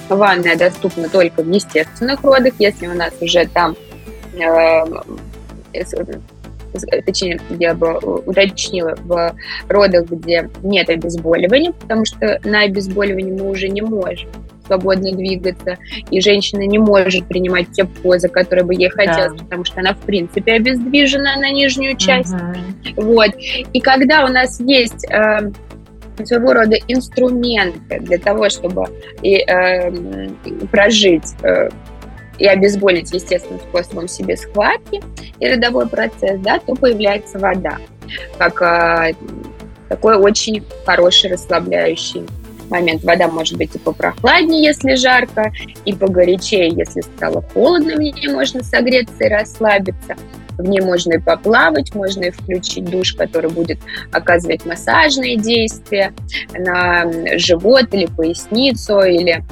[0.08, 2.54] Ванная доступна только в естественных родах.
[2.58, 3.76] Если у нас уже там
[4.34, 4.84] э,
[7.06, 9.34] точнее, я бы уточнила, в
[9.68, 14.28] родах, где нет обезболивания, потому что на обезболивание мы уже не можем
[14.66, 15.78] свободно двигаться,
[16.10, 19.44] и женщина не может принимать те позы, которые бы ей хотелось, да.
[19.44, 22.34] потому что она, в принципе, обездвижена на нижнюю часть.
[22.34, 23.02] Угу.
[23.02, 23.30] Вот.
[23.72, 25.50] И когда у нас есть э,
[26.24, 28.84] своего рода инструменты для того, чтобы
[29.22, 30.28] и, э,
[30.70, 31.68] прожить э,
[32.38, 35.02] и обезболить естественным способом себе схватки
[35.38, 37.78] и родовой процесс, да, то появляется вода,
[38.38, 39.10] как а,
[39.88, 42.26] такой очень хороший расслабляющий
[42.70, 43.04] момент.
[43.04, 45.52] Вода может быть и попрохладнее, если жарко,
[45.84, 50.16] и погорячее, если стало холодно, в ней можно согреться и расслабиться.
[50.56, 53.78] В ней можно и поплавать, можно и включить душ, который будет
[54.12, 56.12] оказывать массажные действия
[56.52, 59.44] на живот или поясницу, или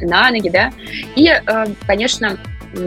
[0.00, 0.72] на ноги, да.
[1.16, 2.38] И, э, конечно,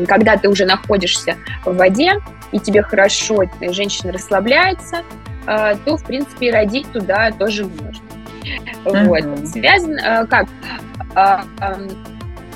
[0.08, 2.14] когда ты уже находишься в воде,
[2.52, 5.02] и тебе хорошо, женщина расслабляется,
[5.46, 8.02] то, в принципе, и родить туда тоже можно.
[8.86, 9.08] Mm-hmm.
[9.08, 9.48] Вот.
[9.48, 10.48] Связан, э, как,
[11.16, 11.90] эм,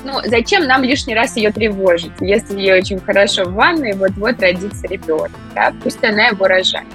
[0.04, 4.86] ну, зачем нам лишний раз ее тревожить, если ее очень хорошо в ванной, вот-вот родится
[4.86, 6.86] ребенок, да, пусть она его рожает.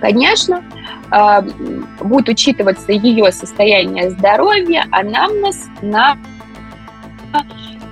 [0.00, 0.62] Конечно,
[2.00, 6.18] будет учитываться ее состояние здоровья, анамнез на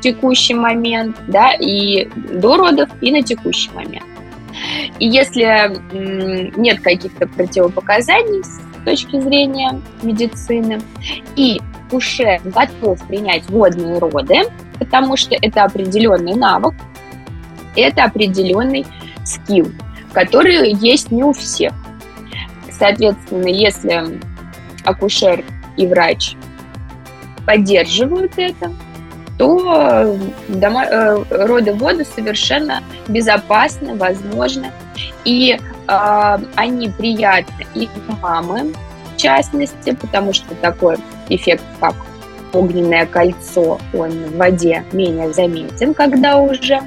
[0.00, 4.04] текущий момент, да, и до родов, и на текущий момент.
[4.98, 5.80] И если
[6.56, 10.80] нет каких-то противопоказаний с точки зрения медицины,
[11.36, 11.60] и
[11.90, 14.42] уже готов принять водные роды,
[14.78, 16.74] потому что это определенный навык,
[17.76, 18.86] это определенный
[19.24, 19.70] скилл,
[20.12, 21.72] который есть не у всех.
[22.70, 24.20] Соответственно, если
[24.84, 25.44] акушер
[25.76, 26.34] и врач
[27.46, 28.72] поддерживают это,
[29.42, 30.16] то
[30.46, 34.70] дома, э, роды воды совершенно безопасны, возможны.
[35.24, 37.88] И э, они приятны и
[38.20, 38.72] мамы,
[39.12, 40.96] в частности, потому что такой
[41.28, 41.96] эффект, как
[42.52, 46.80] огненное кольцо, он в воде менее заметен, когда уже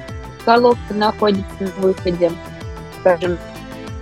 [0.45, 2.31] головка находится на выходе,
[3.01, 3.37] скажем.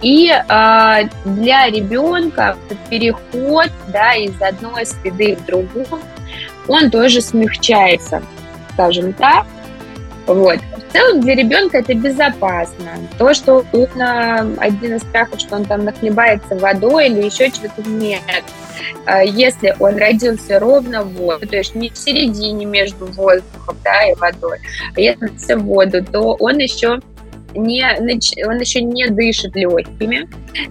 [0.03, 2.55] И э, для ребенка
[2.91, 5.87] переход да, из одной среды в другую
[6.67, 8.21] он тоже смягчается,
[8.73, 9.45] скажем так.
[10.25, 10.59] Вот.
[10.59, 12.91] В целом для ребенка это безопасно.
[13.17, 18.21] То, что он один из страхов, что он там нахлебается водой или еще чего-то нет.
[19.05, 24.09] А если он родился ровно в воду, то есть не в середине между воздухом да,
[24.09, 24.59] и водой,
[24.95, 26.99] а если в воду, то он еще
[27.55, 27.83] не,
[28.45, 30.27] он еще не дышит легкими,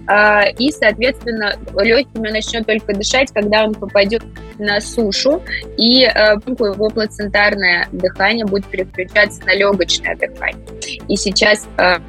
[0.07, 4.23] а, и, соответственно, легкими он начнет только дышать, когда он попадет
[4.59, 5.41] на сушу,
[5.77, 10.65] и а, его плацентарное дыхание будет переключаться на легочное дыхание.
[11.07, 12.01] И сейчас а,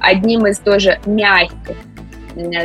[0.00, 1.76] одним из тоже мягких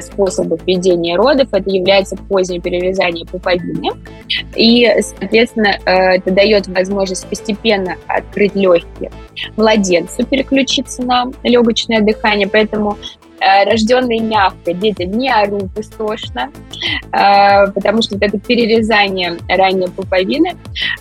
[0.01, 1.49] способов ведения родов.
[1.51, 3.91] Это является позднее перерезание пуповины.
[4.55, 9.11] И, соответственно, это дает возможность постепенно открыть легкие
[9.55, 12.47] младенцу, переключиться на легочное дыхание.
[12.47, 16.51] Поэтому Э, рожденные мягко, дети не орут истошно,
[17.11, 20.55] э, потому что вот это перерезание ранней пуповины,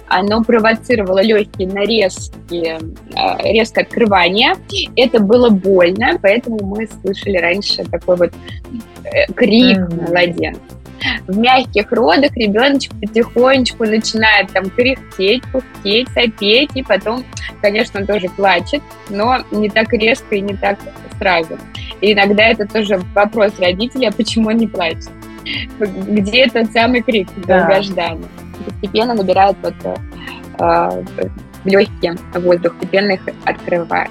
[0.09, 4.55] оно провоцировало легкие нарезки, э, резкое открывание.
[4.97, 8.33] Это было больно, поэтому мы слышали раньше такой вот
[9.35, 10.11] крик mm-hmm.
[10.11, 10.76] младенца.
[11.27, 17.25] В мягких родах ребеночек потихонечку начинает там кряхтеть, пухтеть, сопеть, и потом,
[17.61, 20.79] конечно, тоже плачет, но не так резко и не так
[21.19, 21.59] сразу.
[22.01, 25.11] И иногда это тоже вопрос родителей, а почему он не плачет?
[25.79, 27.61] Где этот самый крик да.
[27.61, 28.27] долгожданный?
[28.65, 29.75] Постепенно набирает вот
[30.59, 31.03] э,
[31.65, 34.11] легкие воздух, постепенно их открывает.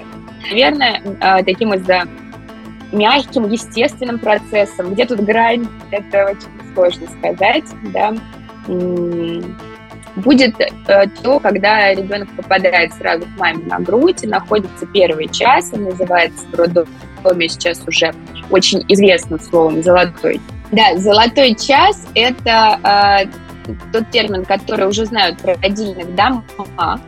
[0.50, 1.86] Наверное, э, таким из
[2.92, 4.94] мягким, естественным процессом.
[4.94, 8.14] Где тут грань, это очень сложно сказать, да.
[10.16, 15.74] Будет э, то, когда ребенок попадает сразу к маме на грудь и находится первый час,
[15.74, 18.14] и называется в роддоме сейчас уже
[18.48, 20.40] очень известным словом «золотой».
[20.72, 23.28] Да, «золотой час»— это
[23.66, 27.00] э, тот термин, который уже знают про родильных домах,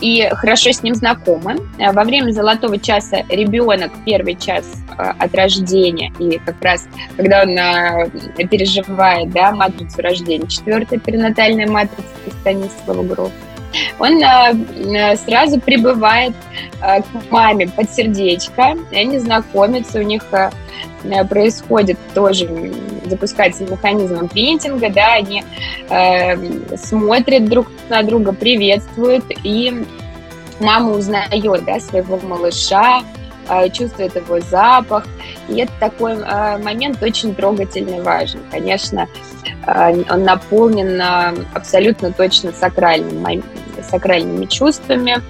[0.00, 1.58] и хорошо с ним знакомы.
[1.78, 4.64] Э, во время золотого часа ребенок первый час
[4.96, 11.66] э, от рождения, и как раз когда он э, переживает да, матрицу рождения, четвертая перинатальная
[11.66, 12.04] матрица
[12.40, 13.32] Станислава Грофа,
[14.00, 14.20] он
[15.16, 16.34] сразу прибывает
[16.80, 20.24] к маме под сердечко, и они знакомятся, у них
[21.28, 22.48] происходит тоже
[23.10, 25.44] запускается механизм импринтинга, да, они
[25.88, 29.84] э, смотрят друг на друга, приветствуют, и
[30.60, 33.02] мама узнает, да, своего малыша,
[33.48, 35.06] э, чувствует его запах,
[35.48, 38.42] и это такой э, момент очень трогательный важный.
[38.50, 39.08] Конечно,
[39.66, 43.42] э, он наполнен э, абсолютно точно сакральным,
[43.82, 45.20] сакральными чувствами,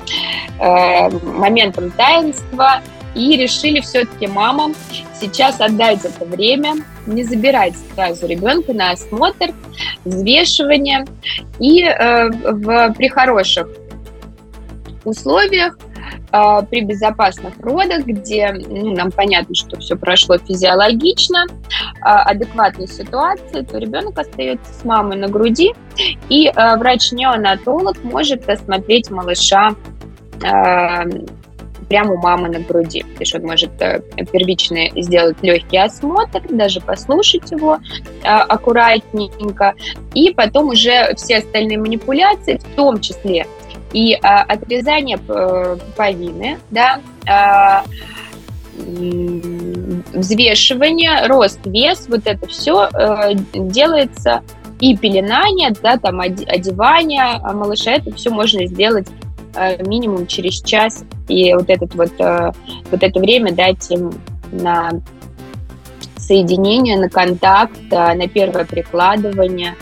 [0.58, 2.82] э, моментом таинства,
[3.14, 4.74] и решили все-таки мамам
[5.20, 9.52] сейчас отдать это время, не забирать сразу ребенка на осмотр,
[10.04, 11.04] взвешивание.
[11.58, 13.68] И э, в, при хороших
[15.04, 15.78] условиях,
[16.32, 23.62] э, при безопасных родах, где ну, нам понятно, что все прошло физиологично, э, адекватной ситуации,
[23.62, 25.74] то ребенок остается с мамой на груди,
[26.28, 29.74] и э, врач-неонатолог может осмотреть малыша
[31.90, 33.02] прямо у мамы на груди.
[33.02, 34.00] То есть он может э,
[34.32, 37.78] первично сделать легкий осмотр, даже послушать его
[38.22, 39.74] э, аккуратненько,
[40.14, 43.46] и потом уже все остальные манипуляции, в том числе
[43.92, 47.00] и э, отрезание пуповины, да,
[50.14, 52.88] взвешивание, рост, вес, вот это все
[53.52, 54.42] делается
[54.78, 59.08] и пеленание, да, там одевание малыша, это все можно сделать
[59.80, 62.52] минимум через час, и вот, этот вот, э,
[62.90, 64.12] вот это время дать им
[64.52, 64.90] на
[66.16, 69.74] соединение, на контакт, э, на первое прикладывание.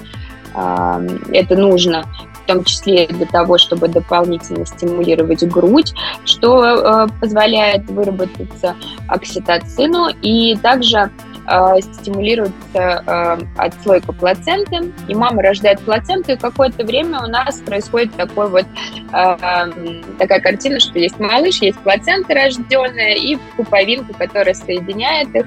[1.32, 5.92] Это нужно в том числе для того, чтобы дополнительно стимулировать грудь,
[6.24, 8.74] что позволяет выработаться
[9.06, 11.10] окситоцину, и также
[11.48, 18.14] э, стимулируется э, отслойка плаценты, и мама рождает плаценту, и какое-то время у нас происходит
[18.14, 18.66] такой вот,
[19.12, 19.72] э,
[20.18, 25.46] такая картина, что есть малыш, есть плацента рожденная и пуповинка, которая соединяет их.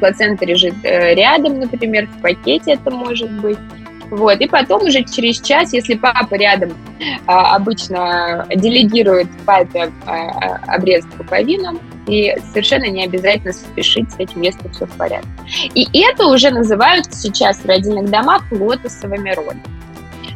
[0.00, 3.58] Плацента лежит э, рядом, например, в пакете это может быть.
[4.12, 4.38] Вот.
[4.42, 6.74] И потом уже через час, если папа рядом
[7.26, 14.68] а, обычно делегирует папе а, обрезать пуповину, и совершенно не обязательно спешить с этим, если
[14.68, 15.28] все в порядке.
[15.74, 19.62] И это уже называют сейчас в родильных домах лотосовыми родами.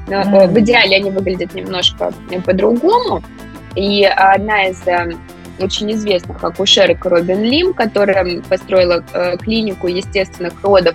[0.09, 0.49] Но mm-hmm.
[0.49, 2.15] в идеале они выглядят немножко
[2.47, 3.23] по-другому.
[3.75, 5.11] И одна из э,
[5.59, 10.95] очень известных акушерок Робин Лим, которая построила э, клинику естественных родов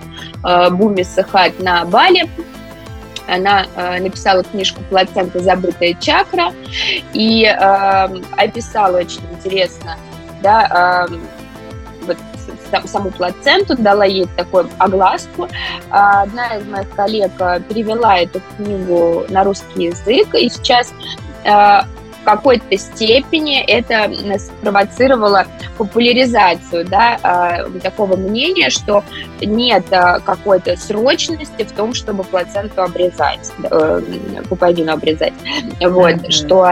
[0.72, 2.28] Буми Сахат на Бали,
[3.28, 5.40] она э, написала книжку «Плацента.
[5.40, 6.54] Забытая чакра»
[7.14, 9.98] и э, описала очень интересно
[10.42, 11.16] да, э,
[12.06, 12.18] вот
[12.86, 15.48] саму плаценту, дала ей такую огласку.
[15.90, 20.94] Одна из моих коллег э, перевела эту книгу на русский язык, и сейчас
[21.44, 21.82] э,
[22.22, 25.46] в какой-то степени это спровоцировало
[25.78, 29.04] популяризацию да, а, такого мнения, что
[29.42, 34.02] нет а, какой-то срочности в том, чтобы плаценту обрезать, э,
[34.48, 35.34] пуповину обрезать.
[35.80, 36.32] Вот, mm-hmm.
[36.32, 36.72] что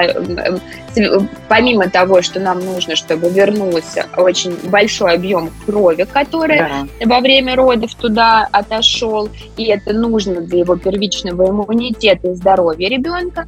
[1.47, 6.87] помимо того, что нам нужно, чтобы вернулся очень большой объем крови, который да.
[7.05, 13.47] во время родов туда отошел, и это нужно для его первичного иммунитета и здоровья ребенка,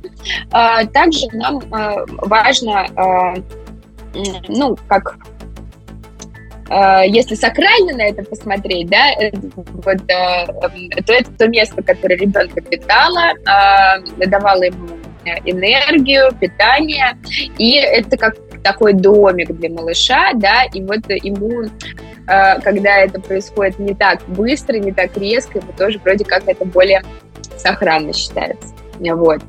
[0.52, 3.36] а, также нам а, важно, а,
[4.48, 5.16] ну, как
[7.08, 9.08] если сакрально на это посмотреть, да,
[9.74, 13.34] вот, то это то место, которое ребенка питало,
[14.26, 14.88] давало ему
[15.26, 17.18] энергию, питание,
[17.58, 23.80] и это как такой домик для малыша, да, и вот ему, э, когда это происходит
[23.80, 27.04] не так быстро, не так резко, ему тоже вроде как это более
[27.58, 29.42] сохранно считается, вот.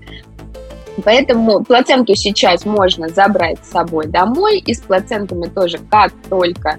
[1.04, 6.78] Поэтому плаценту сейчас можно забрать с собой домой, и с плацентами тоже как только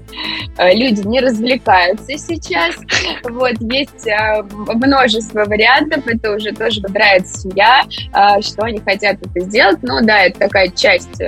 [0.58, 2.76] э, люди не развлекаются сейчас.
[3.24, 4.44] Вот, есть э,
[4.74, 7.84] множество вариантов, это уже тоже выбирает семья,
[8.14, 9.80] э, что они хотят это сделать.
[9.82, 11.22] Ну да, это такая часть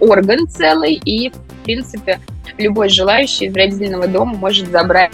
[0.00, 2.18] орган целый, и, в принципе,
[2.58, 5.12] любой желающий из родительного дома может забрать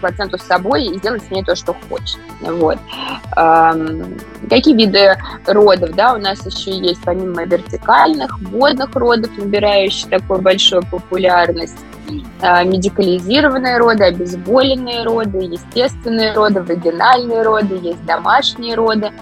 [0.00, 2.18] плаценту с собой и сделать с ней то, что хочет.
[2.40, 2.78] Вот.
[4.48, 10.82] Какие виды родов, да, у нас еще есть, помимо вертикальных, водных родов, набирающих такую большую
[10.90, 11.78] популярность,
[12.42, 19.12] э, медикализированные роды, обезболенные роды, естественные роды, вагинальные роды, есть домашние роды,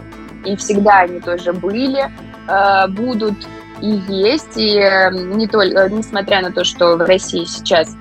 [0.45, 2.11] и всегда они тоже были,
[2.47, 3.35] э, будут
[3.81, 4.75] и есть, и
[5.13, 7.97] не только, несмотря на то, что в России сейчас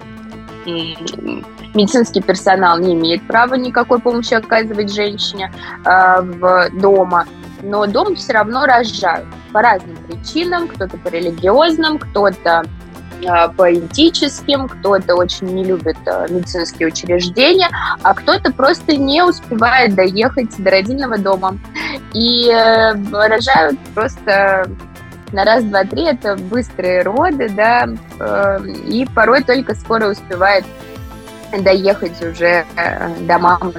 [1.77, 5.51] медицинский персонал не имеет права никакой помощи оказывать женщине
[5.85, 7.25] э, в дома,
[7.61, 9.27] но дома все равно рожают.
[9.53, 12.65] По разным причинам, кто-то по религиозным, кто-то
[13.21, 17.69] э, по этическим, кто-то очень не любит э, медицинские учреждения,
[18.01, 21.57] а кто-то просто не успевает доехать до родильного дома.
[22.13, 24.67] И э, рожают просто
[25.31, 26.03] на раз, два, три.
[26.03, 27.87] Это быстрые роды, да,
[28.19, 30.65] э, и порой только скоро успевает
[31.51, 33.73] доехать уже э, до мамы.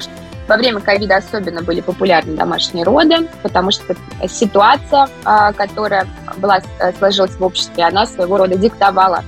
[0.46, 3.94] Во время ковида особенно были популярны домашние роды, потому что
[4.26, 6.06] ситуация, а, которая
[6.38, 9.24] была, э, сложилась в обществе, она своего рода диктовала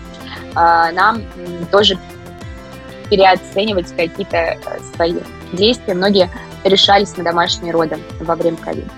[0.55, 1.23] а, нам
[1.71, 1.99] тоже
[3.11, 4.59] переоценивать какие-то э,
[4.95, 5.15] свои
[5.53, 5.95] действия.
[5.95, 6.31] Многие
[6.65, 8.91] решались на домашние роды во время ковида.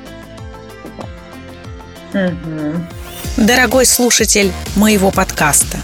[3.36, 5.78] Дорогой слушатель моего подкаста,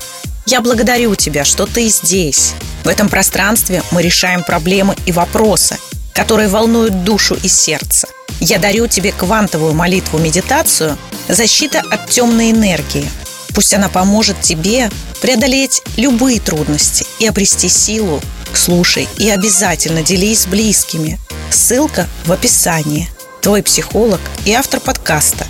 [0.49, 2.55] я благодарю тебя, что ты здесь.
[2.83, 5.77] В этом пространстве мы решаем проблемы и вопросы,
[6.15, 8.09] которые волнуют душу и сердце.
[8.41, 10.97] Я дарю тебе квантовую молитву-медитацию
[11.29, 13.07] «Защита от темной энергии».
[13.55, 14.91] Пусть она поможет тебе
[15.21, 18.23] преодолеть любые трудности и обрести силу.
[18.55, 21.19] Слушай и обязательно делись с близкими.
[21.51, 23.11] Ссылка в описании.
[23.43, 25.47] Твой психолог и автор подкаста.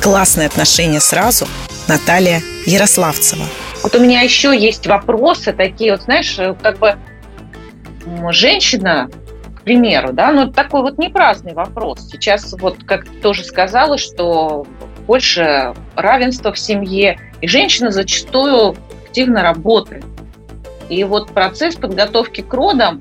[0.00, 1.46] Классные отношения сразу.
[1.86, 3.46] Наталья Ярославцева.
[3.82, 6.98] Вот у меня еще есть вопросы такие, вот знаешь, как бы
[8.30, 9.08] женщина,
[9.56, 11.08] к примеру, да, ну такой вот не
[11.54, 12.08] вопрос.
[12.10, 14.66] Сейчас вот как тоже сказала, что
[15.06, 20.04] больше равенства в семье, и женщина зачастую активно работает.
[20.88, 23.00] И вот процесс подготовки к родам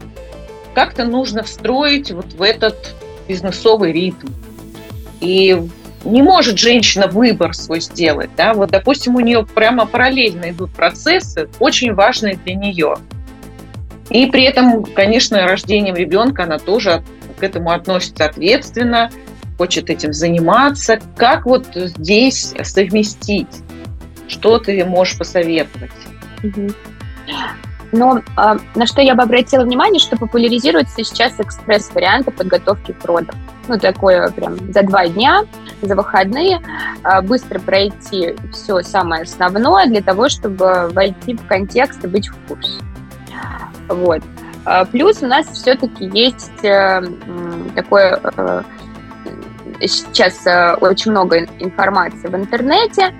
[0.73, 2.93] как-то нужно встроить вот в этот
[3.27, 4.27] бизнесовый ритм.
[5.21, 5.59] И
[6.07, 8.29] не может женщина выбор свой сделать.
[8.35, 8.53] Да?
[8.53, 12.95] Вот, допустим, у нее прямо параллельно идут процессы, очень важные для нее.
[14.09, 17.03] И при этом, конечно, рождением ребенка она тоже
[17.39, 19.11] к этому относится ответственно,
[19.57, 20.99] хочет этим заниматься.
[21.15, 23.47] Как вот здесь совместить?
[24.27, 25.91] Что ты можешь посоветовать?
[27.91, 28.21] Но э,
[28.75, 33.35] на что я бы обратила внимание, что популяризируются сейчас экспресс-варианты подготовки к родам.
[33.67, 35.43] Ну, такое прям за два дня,
[35.81, 36.61] за выходные,
[37.03, 42.35] э, быстро пройти все самое основное для того, чтобы войти в контекст и быть в
[42.47, 42.81] курсе.
[43.87, 44.21] Вот.
[44.91, 47.01] Плюс у нас все-таки есть э,
[47.73, 48.63] такое э,
[49.81, 53.13] сейчас э, очень много информации в интернете,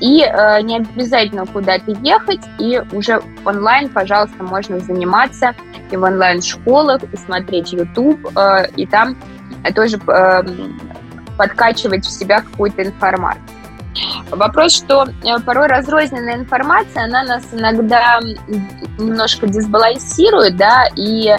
[0.00, 5.54] и э, не обязательно куда-то ехать, и уже онлайн, пожалуйста, можно заниматься
[5.90, 9.16] и в онлайн-школах, и смотреть YouTube, э, и там
[9.74, 9.98] тоже
[11.38, 13.42] подкачивать в себя какую-то информацию.
[14.30, 15.06] Вопрос, что
[15.46, 18.20] порой разрозненная информация, она нас иногда
[18.98, 21.34] немножко дисбалансирует, да, и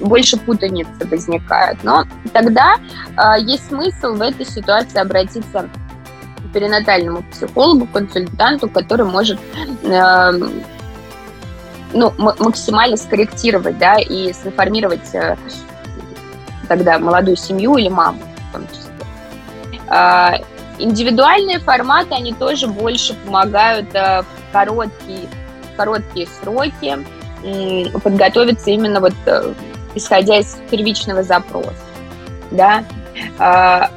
[0.00, 1.82] больше путаницы возникает.
[1.84, 2.76] Но тогда
[3.16, 5.68] э, есть смысл в этой ситуации обратиться
[6.38, 9.38] к перинатальному психологу, консультанту, который может
[9.82, 10.32] э,
[11.92, 15.36] ну, максимально скорректировать, да, и синформировать э,
[16.68, 19.80] тогда молодую семью или маму в том числе.
[19.90, 20.44] Э,
[20.78, 25.26] Индивидуальные форматы, они тоже больше помогают в короткие,
[25.74, 26.98] короткие сроки
[28.02, 29.14] подготовиться именно вот
[29.96, 31.72] исходя из первичного запроса.
[32.50, 32.84] Да?
[33.38, 33.90] А,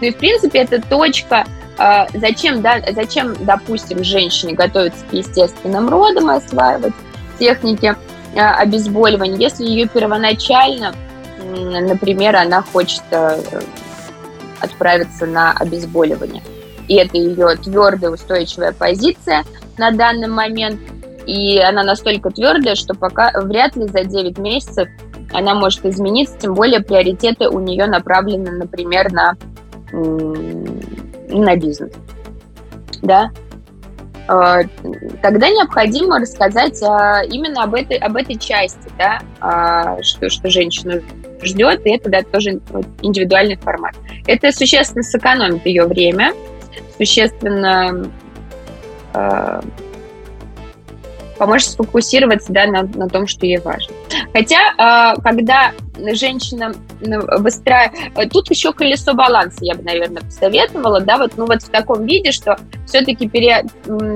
[0.00, 1.44] ну и, в принципе, это точка,
[1.78, 6.94] а, зачем, да, зачем, допустим, женщине готовиться к естественным родам осваивать
[7.38, 7.94] техники
[8.36, 10.94] а, обезболивания, если ее первоначально,
[11.38, 13.40] например, она хочет э,
[14.60, 16.42] отправиться на обезболивание.
[16.88, 19.44] И это ее твердая устойчивая позиция
[19.78, 20.80] на данный момент.
[21.26, 24.88] И она настолько твердая, что пока вряд ли за 9 месяцев
[25.32, 29.36] она может измениться, тем более приоритеты у нее направлены, например, на,
[29.92, 31.92] на бизнес.
[33.02, 33.30] Да?
[34.28, 34.62] А,
[35.22, 41.00] тогда необходимо рассказать а, именно об этой, об этой части, да, а, что, что женщина
[41.42, 42.60] ждет, и это да, тоже
[43.02, 43.94] индивидуальный формат.
[44.26, 46.32] Это существенно сэкономит ее время,
[46.98, 48.10] существенно
[51.36, 53.94] поможет сфокусироваться да, на, на том, что ей важно.
[54.32, 55.72] Хотя, э, когда
[56.12, 58.32] женщина выстраивает...
[58.32, 62.32] Тут еще колесо баланса, я бы, наверное, посоветовала, да, вот, ну вот в таком виде,
[62.32, 63.64] что все-таки, пере...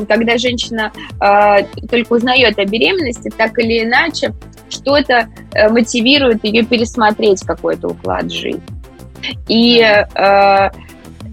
[0.08, 4.34] когда женщина э, только узнает о беременности, так или иначе,
[4.68, 8.62] что-то э, мотивирует ее пересмотреть какой-то уклад жизни.
[9.48, 10.70] И э,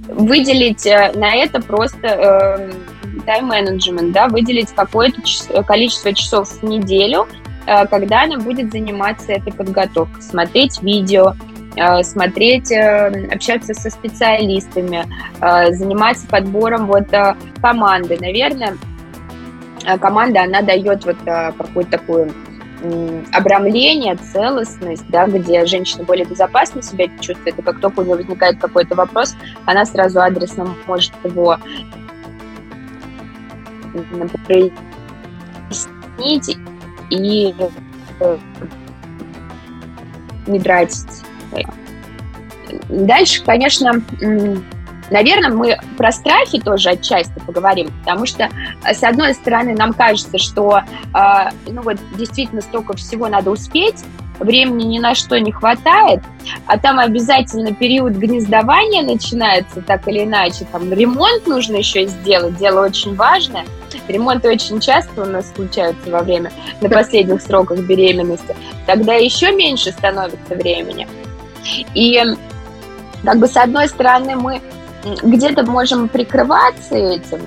[0.10, 2.72] выделить на это просто э,
[3.28, 5.22] тайм-менеджмент, да, выделить какое-то
[5.64, 7.28] количество часов в неделю,
[7.68, 11.36] э, когда она будет заниматься этой подготовкой, смотреть видео,
[11.76, 15.06] э, смотреть, э, общаться со специалистами,
[15.40, 17.08] заниматься подбором вот
[17.62, 18.18] команды.
[18.20, 18.78] Наверное,
[20.00, 22.34] команда, она дает вот какую-то такую
[23.34, 28.60] обрамление, целостность, да, где женщина более безопасно себя чувствует, и как только у нее возникает
[28.60, 29.36] какой-то вопрос,
[29.66, 31.58] она сразу адресно может его
[34.46, 36.58] прояснить
[37.10, 37.56] и
[38.20, 38.38] э,
[40.48, 41.24] не тратить.
[42.90, 44.02] Дальше, конечно,
[45.10, 48.50] наверное, мы про страхи тоже отчасти поговорим, потому что,
[48.84, 51.20] э, с одной стороны, нам кажется, что э,
[51.68, 54.04] ну вот действительно столько всего надо успеть,
[54.40, 56.22] времени ни на что не хватает,
[56.66, 62.86] а там обязательно период гнездования начинается так или иначе, там ремонт нужно еще сделать, дело
[62.86, 63.66] очень важное.
[64.08, 66.52] Ремонты очень часто у нас случаются во время,
[66.82, 68.56] на последних сроках беременности.
[68.86, 71.08] Тогда еще меньше становится времени.
[71.94, 72.22] И
[73.24, 74.62] как бы с одной стороны мы
[75.24, 77.42] где-то можем прикрываться этим,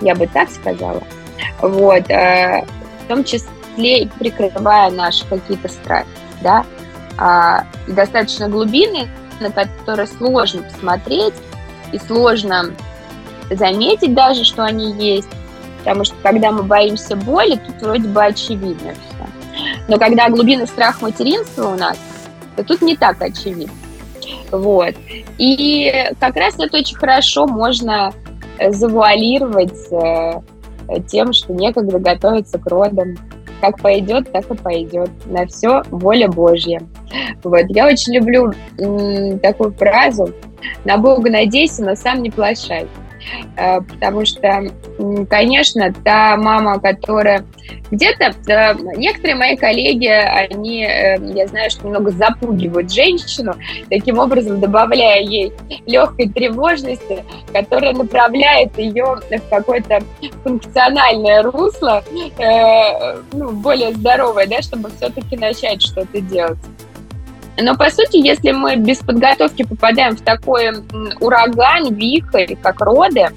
[0.00, 1.02] я бы так сказала,
[1.60, 2.64] вот, э,
[3.04, 6.06] в том числе и прикрывая наши какие-то страхи
[6.44, 6.64] да,
[7.16, 9.08] а, достаточно глубины,
[9.40, 11.34] на которые сложно посмотреть
[11.92, 12.66] и сложно
[13.50, 15.28] заметить даже, что они есть,
[15.84, 19.26] потому что когда мы боимся боли, тут вроде бы очевидно все.
[19.86, 21.98] Но когда глубины страх материнства у нас,
[22.56, 23.74] то тут не так очевидно.
[24.50, 24.94] Вот.
[25.36, 28.12] И как раз это очень хорошо можно
[28.70, 30.40] завуалировать э,
[31.06, 33.16] тем, что некогда готовиться к родам,
[33.60, 35.10] как пойдет, так и пойдет.
[35.26, 36.80] На все воля Божья.
[37.42, 37.64] Вот.
[37.68, 40.30] Я очень люблю м, такую фразу
[40.84, 42.86] «На Бога надейся, но сам не плашай».
[43.56, 44.64] Э, потому что,
[45.28, 47.44] конечно, та мама, которая
[47.90, 53.54] где-то, э, некоторые мои коллеги, они, э, я знаю, что немного запугивают женщину,
[53.88, 55.52] таким образом добавляя ей
[55.86, 60.02] легкой тревожности, которая направляет ее в какое-то
[60.42, 62.02] функциональное русло,
[63.32, 66.58] ну, более здоровое, да, чтобы все-таки начать что-то делать.
[67.56, 70.70] Но, по сути, если мы без подготовки попадаем в такой
[71.20, 73.28] ураган, вихрь, как роды,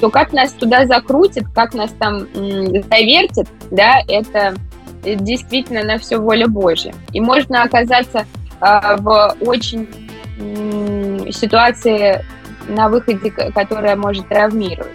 [0.00, 2.26] то как нас туда закрутит, как нас там
[2.90, 4.54] завертит, да, это
[5.02, 6.94] действительно на все воля Божья.
[7.12, 8.26] И можно оказаться
[8.60, 9.88] э, в очень
[11.32, 12.24] ситуации
[12.68, 14.92] на выходе, которая может травмировать.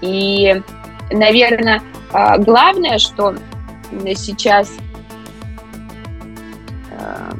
[0.00, 0.62] И,
[1.10, 3.34] наверное, э, главное, что
[4.14, 4.72] сейчас
[6.90, 7.32] э,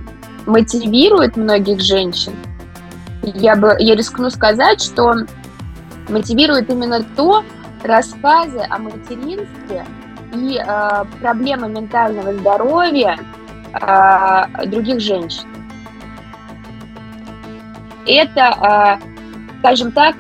[0.47, 2.33] мотивирует многих женщин,
[3.23, 5.15] я бы я рискну сказать, что
[6.09, 7.45] мотивирует именно то
[7.83, 9.85] рассказы о материнстве
[10.33, 13.19] и э, проблемы ментального здоровья
[13.73, 15.47] э, других женщин.
[18.07, 20.15] Это, э, скажем так,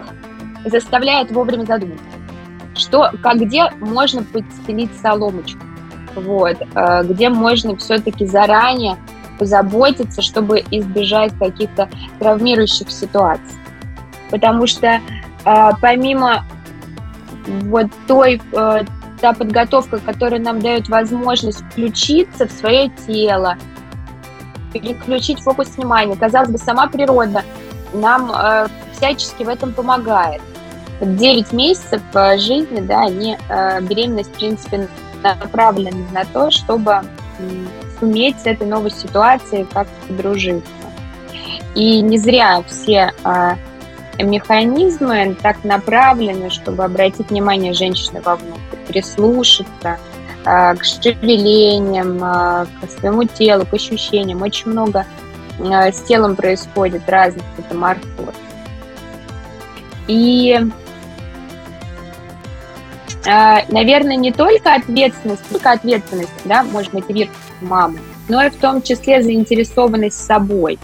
[0.64, 2.04] заставляет вовремя задуматься,
[2.74, 5.60] что, как где можно подстелить соломочку,
[6.16, 8.96] вот, э, где можно все-таки заранее
[9.38, 11.88] позаботиться, чтобы избежать каких-то
[12.18, 13.56] травмирующих ситуаций.
[14.30, 15.00] Потому что
[15.44, 16.44] а, помимо
[17.46, 18.84] вот той э,
[19.20, 23.56] та подготовка, которая нам дает возможность включиться в свое тело,
[24.72, 26.16] переключить фокус внимания.
[26.16, 27.42] Казалось бы, сама природа
[27.94, 30.42] нам э, всячески в этом помогает.
[31.00, 34.88] 9 месяцев э, жизни, да, они, э, беременность, в принципе,
[35.22, 37.02] направлены на то, чтобы
[37.98, 40.70] суметь с этой новой ситуацией как-то подружиться.
[41.74, 43.56] И не зря все э,
[44.24, 49.98] механизмы так направлены, чтобы обратить внимание женщины вовнутрь, прислушаться
[50.44, 54.42] э, к шевелениям, э, к своему телу, к ощущениям.
[54.42, 55.04] Очень много
[55.58, 58.34] э, с телом происходит разных метаморфоз.
[60.08, 60.56] И,
[63.24, 69.22] наверное, не только ответственность, только ответственность, да, может мотивировать маму, но и в том числе
[69.22, 70.78] заинтересованность собой.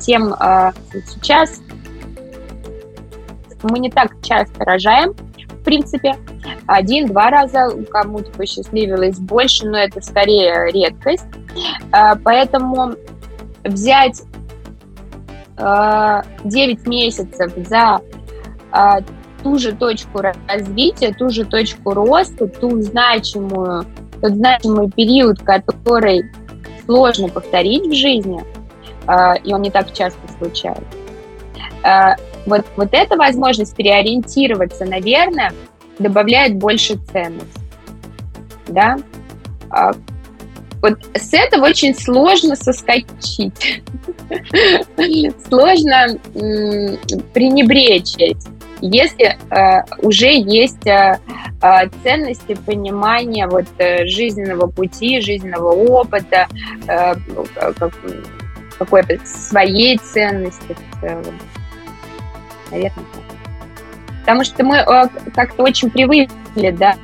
[0.00, 0.34] Тем
[1.06, 1.60] сейчас
[3.62, 5.14] мы не так часто рожаем,
[5.62, 6.16] в принципе.
[6.66, 11.24] Один-два раза кому-то посчастливилось больше, но это скорее редкость.
[11.92, 12.94] А, поэтому
[13.64, 14.22] взять
[15.56, 16.22] 9 а,
[16.86, 18.00] месяцев за
[18.70, 18.98] а,
[19.42, 23.86] ту же точку развития, ту же точку роста, ту значимую,
[24.22, 26.22] тот значимый период, который
[26.86, 28.42] сложно повторить в жизни,
[29.44, 30.86] и он не так часто случается,
[32.46, 35.52] вот, вот эта возможность переориентироваться, наверное,
[35.98, 37.58] добавляет больше ценность.
[38.66, 38.98] Да?
[39.70, 39.92] А,
[40.80, 43.82] вот с этого очень сложно соскочить.
[45.48, 46.18] Сложно
[47.32, 48.58] пренебречь этим.
[48.82, 51.18] Если э, уже есть э,
[51.62, 56.48] э, ценности понимания вот, э, жизненного пути, жизненного опыта,
[56.88, 57.14] э,
[57.78, 57.92] как,
[58.78, 61.38] какой-то своей ценности в целом
[62.72, 63.04] наверное,
[64.20, 66.94] Потому что мы э, как-то очень привыкли, да,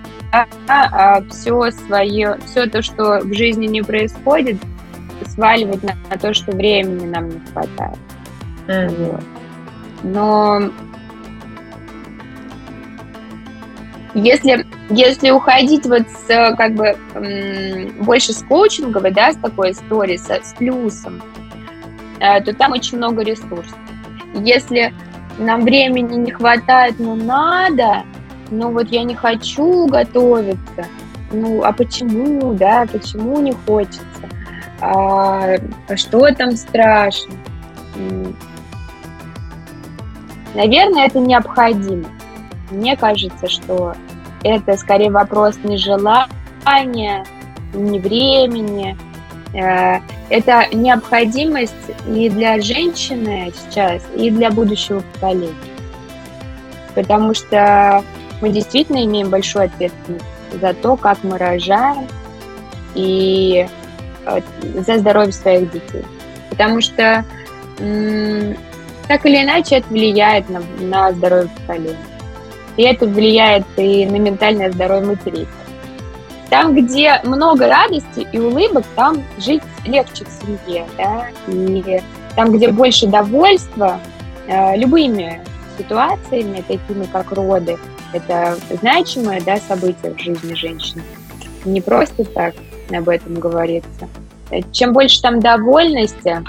[0.68, 4.56] а все свое, все то, что в жизни не происходит,
[5.26, 7.98] сваливать на, на то, что времени нам не хватает.
[8.66, 9.12] Mm-hmm.
[9.12, 9.24] Вот.
[10.02, 10.70] Но
[14.14, 16.96] если, если уходить вот с как бы
[18.00, 21.22] больше с коучинговой, да, с такой историей, с, с плюсом,
[22.20, 23.76] э, то там очень много ресурсов.
[24.34, 24.92] Если
[25.38, 28.04] нам времени не хватает, но надо,
[28.50, 30.86] но вот я не хочу готовиться.
[31.30, 34.02] Ну, а почему, да, почему не хочется?
[34.80, 35.56] А,
[35.88, 37.34] а что там страшно?
[40.54, 42.06] Наверное, это необходимо.
[42.70, 43.94] Мне кажется, что
[44.42, 47.24] это скорее вопрос не желания,
[47.74, 48.96] не времени,
[49.54, 51.74] Э, это необходимость
[52.06, 55.54] и для женщины сейчас, и для будущего поколения.
[56.94, 58.04] Потому что
[58.40, 60.24] мы действительно имеем большую ответственность
[60.60, 62.06] за то, как мы рожаем,
[62.94, 63.66] и
[64.26, 64.40] э,
[64.86, 66.04] за здоровье своих детей.
[66.50, 67.24] Потому что
[69.06, 71.96] так или иначе это влияет на, на здоровье поколения.
[72.78, 75.48] И это влияет и на ментальное здоровье матерей.
[76.48, 82.00] Там, где много радости и улыбок, там жить легче в семье, да, и
[82.36, 83.98] там, где больше довольства,
[84.46, 85.42] э, любыми
[85.76, 87.76] ситуациями, такими как роды,
[88.12, 91.02] это значимое, да, событие в жизни женщины.
[91.64, 92.54] Не просто так
[92.90, 94.08] об этом говорится.
[94.72, 96.42] Чем больше там довольности,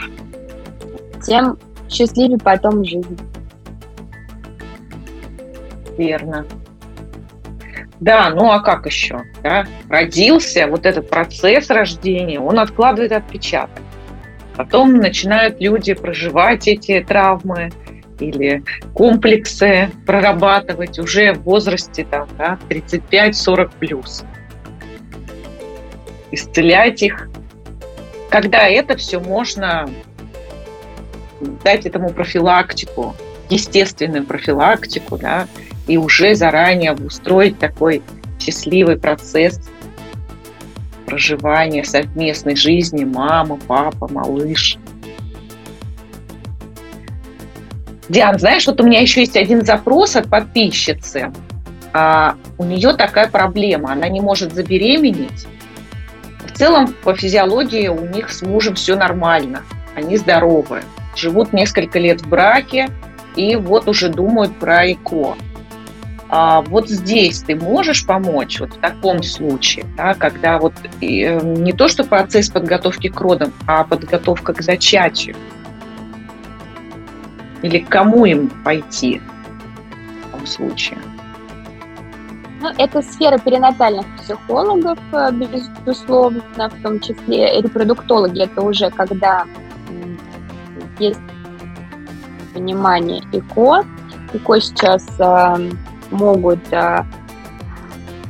[1.25, 1.57] тем
[1.89, 3.19] счастливее потом жизнь.
[5.99, 6.45] Верно.
[7.99, 9.23] Да, ну а как еще?
[9.43, 9.67] Да?
[9.89, 13.81] Родился, вот этот процесс рождения, он откладывает отпечаток.
[14.55, 17.71] Потом начинают люди проживать эти травмы
[18.21, 18.63] или
[18.93, 24.23] комплексы прорабатывать уже в возрасте там, да, 35-40 плюс.
[26.31, 27.29] Исцелять их.
[28.29, 29.89] Когда это все можно
[31.65, 33.15] дать этому профилактику,
[33.49, 35.47] естественную профилактику, да,
[35.89, 38.03] и уже заранее устроить такой
[38.39, 39.59] счастливый процесс
[41.05, 44.77] проживания совместной жизни мама, папа, малыш.
[48.07, 51.33] Диан, знаешь, вот у меня еще есть один запрос от подписчицы.
[51.91, 55.47] А, у нее такая проблема, она не может забеременеть.
[56.45, 59.63] В целом по физиологии у них с мужем все нормально,
[59.95, 60.83] они здоровы,
[61.15, 62.89] живут несколько лет в браке
[63.35, 65.35] и вот уже думают про ЭКО
[66.29, 71.73] а вот здесь ты можешь помочь, вот в таком случае, да, когда вот э, не
[71.73, 75.35] то, что процесс подготовки к родам, а подготовка к зачатию.
[77.61, 79.21] Или к кому им пойти?
[80.49, 80.97] случае?
[82.61, 88.43] Ну, это сфера перинатальных психологов, э, безусловно, в том числе репродуктологи.
[88.43, 89.45] Это уже когда
[90.99, 91.21] есть
[92.53, 93.85] понимание ИКО.
[94.33, 95.69] ИКО сейчас э,
[96.11, 97.03] могут э,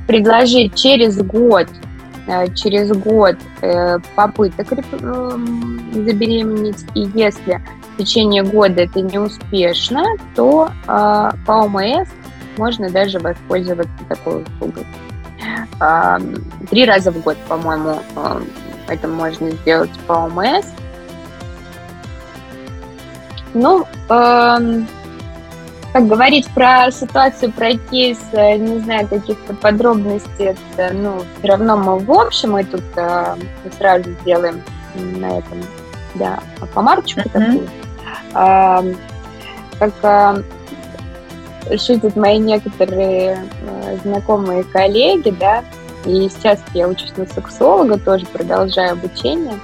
[0.08, 1.68] предложить через год
[2.28, 4.68] э, через год э, попыток
[5.94, 7.62] забеременеть, и если
[7.94, 10.04] в течение года это не успешно,
[10.36, 12.08] то по ОМС
[12.58, 14.86] можно даже воспользоваться такой услугой.
[16.70, 18.00] Три раза в год, по-моему,
[18.88, 20.66] это можно сделать по ОМС.
[23.54, 23.86] Ну,
[25.94, 31.78] как говорить про ситуацию, про кейс, э, не знаю каких-то подробностей, это, ну, все равно
[31.78, 33.36] мы в общем, мы тут э,
[33.78, 34.62] сразу сделаем
[34.96, 35.62] на этом,
[36.16, 36.40] да,
[36.74, 37.30] помарочку uh-huh.
[37.32, 37.70] такую.
[38.36, 38.96] Э,
[39.80, 40.44] как
[41.78, 45.64] шутят мои некоторые э, знакомые коллеги, да,
[46.06, 49.60] и сейчас я учусь на сексолога, тоже продолжаю обучение.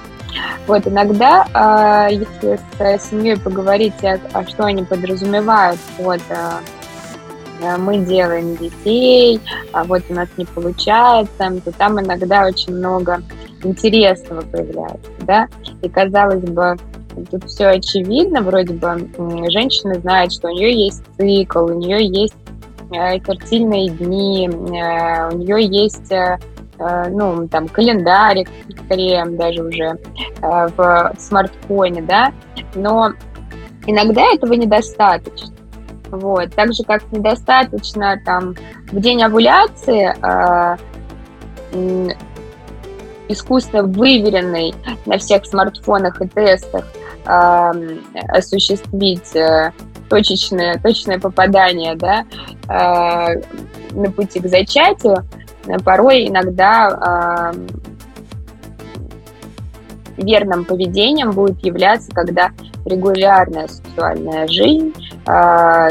[0.66, 2.58] Вот иногда, э, если
[2.98, 9.40] с семьей поговорить, а, а что они подразумевают вот э, мы делаем детей,
[9.72, 13.22] а вот у нас не получается, то там иногда очень много
[13.62, 15.48] интересного появляется, да,
[15.82, 16.76] и казалось бы,
[17.30, 19.08] тут все очевидно, вроде бы
[19.50, 22.34] женщина знает, что у нее есть цикл, у нее есть
[22.92, 26.38] э, фертильные дни, э, у нее есть э,
[26.78, 28.48] ну, там, календарик,
[28.84, 29.98] скорее даже уже
[30.40, 32.32] в смартфоне, да,
[32.74, 33.12] но
[33.86, 35.54] иногда этого недостаточно.
[36.10, 36.54] Вот.
[36.54, 38.54] Так же, как недостаточно там
[38.92, 40.14] в день овуляции
[43.28, 44.74] искусственно выверенный
[45.04, 46.84] на всех смартфонах и тестах
[48.28, 49.72] осуществить э,
[50.08, 52.24] точечное, точное попадание да,
[52.68, 53.40] э,
[53.90, 55.24] на пути к зачатию,
[55.84, 57.52] порой иногда
[60.16, 62.50] верным поведением будет являться, когда
[62.84, 64.94] регулярная сексуальная жизнь
[65.26, 65.90] э,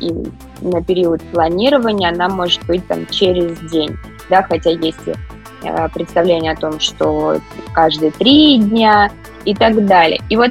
[0.00, 0.12] и
[0.60, 3.96] на период планирования она может быть там через день,
[4.28, 5.14] да, хотя если
[5.62, 7.38] э, представление о том, что
[7.72, 9.10] каждые три дня
[9.44, 10.20] и так далее.
[10.28, 10.50] И вот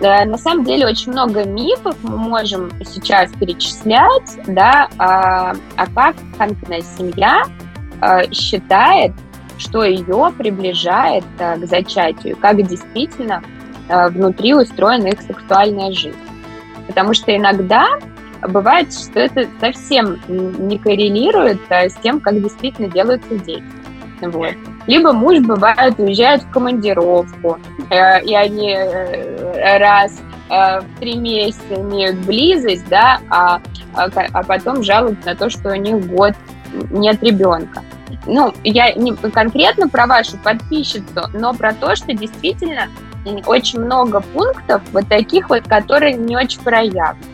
[0.00, 6.82] на самом деле очень много мифов мы можем сейчас перечислять, да, а, а как конкретная
[6.82, 7.44] семья
[8.32, 9.12] считает,
[9.58, 13.42] что ее приближает а, к зачатию, как действительно
[13.88, 16.18] а, внутри устроена их сексуальная жизнь.
[16.86, 17.86] Потому что иногда
[18.42, 23.64] бывает, что это совсем не коррелирует с тем, как действительно делаются дети.
[24.20, 24.54] Вот.
[24.86, 27.58] Либо муж, бывает, уезжает в командировку,
[27.90, 33.60] э, и они э, раз э, в три месяца имеют близость, да, а,
[33.94, 36.34] а, а потом жалуются на то, что у них год
[36.90, 37.82] нет ребенка.
[38.26, 42.88] Ну, я не конкретно про вашу подписчицу, но про то, что действительно
[43.46, 47.32] очень много пунктов вот таких вот, которые не очень проявлены.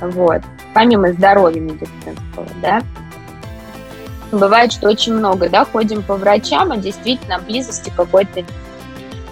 [0.00, 0.42] Вот.
[0.74, 2.82] Помимо здоровья медицинского, да.
[4.32, 8.44] Бывает, что очень много, да, ходим по врачам, а действительно близости какой-то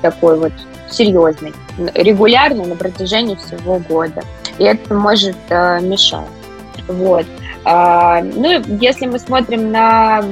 [0.01, 0.53] такой вот
[0.89, 1.53] серьезный,
[1.95, 4.23] регулярный на протяжении всего года.
[4.59, 6.29] И это может э, мешать.
[6.87, 7.27] Вот.
[7.65, 10.23] А, ну, если мы смотрим на,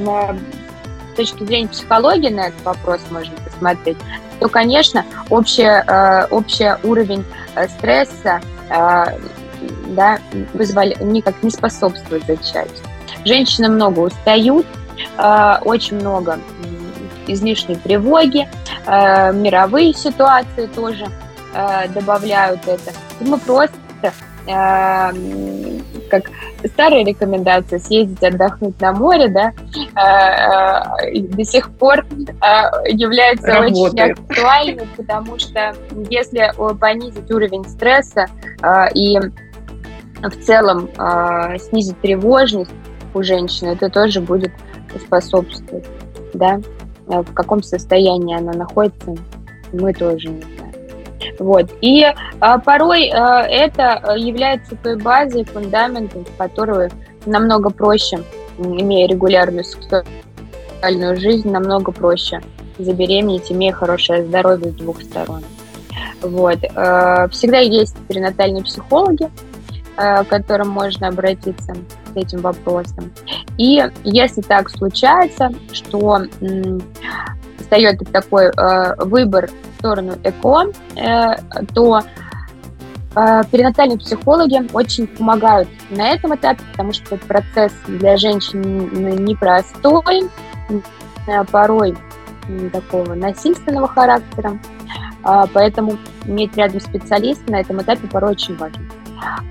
[1.13, 3.99] с точки зрения психологии на этот вопрос, можно посмотреть,
[4.41, 7.25] то, конечно, общий, э, общий уровень
[7.55, 8.41] э, стресса
[8.71, 9.05] э,
[9.89, 10.19] да,
[10.55, 12.85] вызвали, никак не способствует зачатию.
[13.25, 14.67] Женщины много устают,
[15.19, 16.39] э, очень много
[17.27, 18.49] излишней тревоги,
[18.87, 21.07] э, мировые ситуации тоже
[21.55, 22.93] э, добавляют это.
[23.21, 23.75] И мы просто
[24.47, 26.31] как
[26.65, 29.53] старая рекомендация съездить отдохнуть на море, да,
[31.15, 32.05] до сих пор
[32.87, 34.19] является Работает.
[34.19, 35.75] очень актуальной, потому что
[36.11, 38.27] если понизить уровень стресса
[38.95, 39.19] и
[40.23, 40.89] в целом
[41.59, 42.71] снизить тревожность,
[43.15, 44.53] у женщины, это тоже будет
[44.99, 45.87] способствовать,
[46.35, 46.61] да,
[47.09, 49.17] э, в каком состоянии она находится,
[49.73, 50.60] мы тоже не.
[51.39, 51.71] Вот.
[51.81, 52.05] И
[52.41, 56.91] а, порой а, это является той базой, фундаментом, которую
[57.27, 58.23] намного проще,
[58.59, 62.41] имея регулярную сексуальную жизнь, намного проще
[62.79, 65.43] забеременеть, имея хорошее здоровье с двух сторон.
[66.23, 66.59] Вот.
[66.75, 69.29] А, всегда есть перинатальные психологи,
[69.97, 73.13] к которым можно обратиться с этим вопросом.
[73.59, 76.23] И если так случается, что
[77.59, 78.51] встает такой
[78.97, 79.51] выбор
[79.81, 81.37] сторону ЭКО, э,
[81.75, 82.03] то
[83.17, 90.31] Э, перинатальные психологи очень помогают на этом этапе, потому что этот процесс для женщин непростой,
[91.27, 91.97] э, порой
[92.73, 94.59] такого насильственного характера,
[95.23, 98.83] а, поэтому иметь рядом специалиста на этом этапе порой очень важно.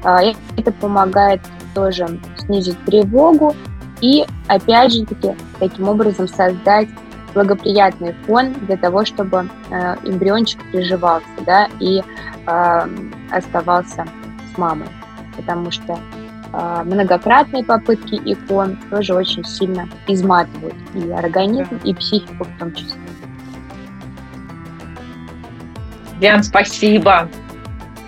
[0.04, 0.22] А,
[0.58, 1.40] это помогает
[1.74, 3.56] тоже снизить тревогу
[4.02, 6.90] и, опять же таки, таким образом создать
[7.34, 12.90] благоприятный фон для того, чтобы э, эмбриончик приживался, да, и э,
[13.32, 14.06] оставался
[14.54, 14.88] с мамой,
[15.36, 16.00] потому что
[16.54, 23.00] э, многократные попытки икон тоже очень сильно изматывают и организм, и психику в том числе.
[26.20, 27.30] Диан, спасибо.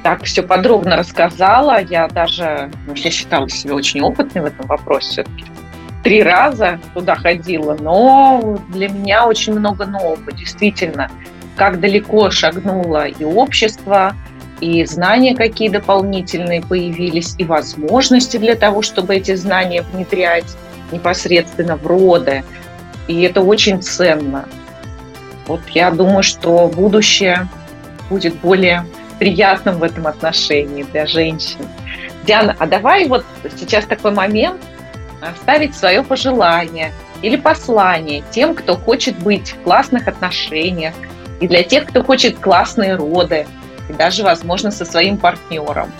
[0.04, 1.82] Так, все подробно рассказала.
[1.82, 5.51] Я даже, ну, я считала себя очень опытной в этом вопросе все-таки
[6.04, 11.10] три раза туда ходила, но для меня очень много нового, действительно.
[11.56, 14.16] Как далеко шагнуло и общество,
[14.62, 20.56] и знания какие дополнительные появились, и возможности для того, чтобы эти знания внедрять
[20.92, 22.44] непосредственно в роды.
[23.08, 24.46] И это очень ценно.
[25.48, 27.48] Вот я думаю, что будущее
[28.10, 28.86] будет более
[29.20, 31.60] приятным в этом отношении для женщин.
[32.26, 33.26] Диана, а давай вот
[33.58, 34.62] сейчас такой момент,
[35.22, 36.92] оставить свое пожелание
[37.22, 40.94] или послание тем, кто хочет быть в классных отношениях,
[41.40, 43.48] и для тех, кто хочет классные роды,
[43.90, 45.92] и даже, возможно, со своим партнером.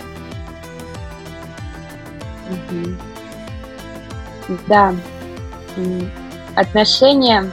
[4.68, 4.94] Да,
[6.54, 7.50] отношения,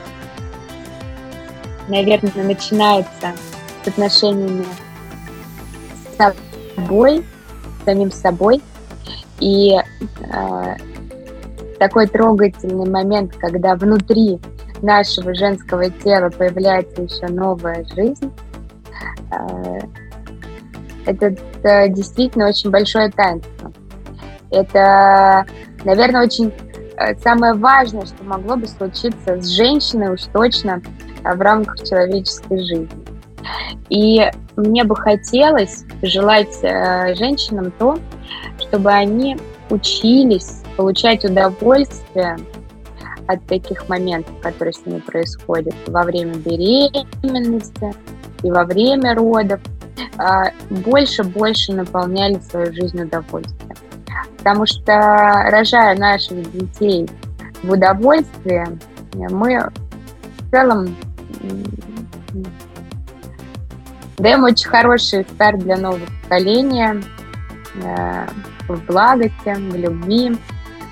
[1.88, 3.32] наверное, начинаются
[3.84, 4.66] с отношениями
[6.12, 6.16] с
[6.76, 7.24] собой,
[7.84, 8.60] самим собой.
[9.40, 10.76] И э,
[11.80, 14.38] такой трогательный момент, когда внутри
[14.82, 18.30] нашего женского тела появляется еще новая жизнь.
[19.32, 19.78] Э,
[21.06, 21.34] это
[21.88, 23.72] действительно очень большое таинство.
[24.50, 25.46] Это,
[25.84, 26.52] наверное, очень
[26.98, 30.82] э, самое важное, что могло бы случиться с женщиной уж точно
[31.24, 33.06] э, в рамках человеческой жизни.
[33.88, 36.54] И мне бы хотелось желать
[37.16, 37.98] женщинам то,
[38.58, 39.38] чтобы они
[39.70, 42.38] учились получать удовольствие
[43.26, 47.94] от таких моментов, которые с ними происходят во время беременности
[48.42, 49.60] и во время родов,
[50.70, 53.76] больше-больше а, наполняли свою жизнь удовольствием.
[54.38, 57.06] Потому что, рожая наших детей
[57.62, 58.66] в удовольствии,
[59.12, 59.70] мы
[60.38, 60.96] в целом
[64.16, 67.02] даем очень хороший старт для нового поколения
[67.74, 68.26] э,
[68.72, 70.36] в благости, в любви,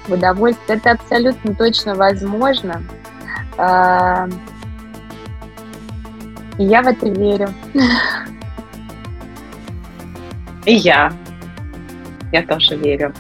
[0.09, 0.79] в удовольствие.
[0.79, 2.83] Это абсолютно точно возможно.
[3.57, 4.29] А,
[6.59, 7.49] и я в это верю.
[10.65, 11.13] И я.
[12.33, 13.15] Я тоже верю.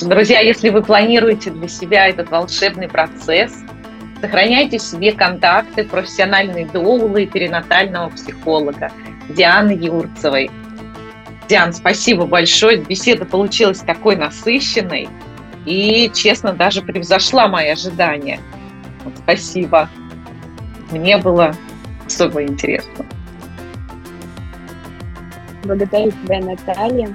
[0.00, 3.54] Друзья, если вы планируете для себя этот волшебный процесс,
[4.20, 8.90] сохраняйте себе контакты профессиональной доулы и перинатального психолога
[9.28, 10.50] Дианы Юрцевой.
[11.48, 12.78] Диан, спасибо большое.
[12.78, 15.08] Беседа получилась такой насыщенной
[15.64, 18.40] и, честно, даже превзошла мои ожидания.
[19.04, 19.88] Вот, спасибо.
[20.90, 21.54] Мне было
[22.06, 23.06] особо интересно.
[25.64, 27.14] Благодарю тебя, Наталья.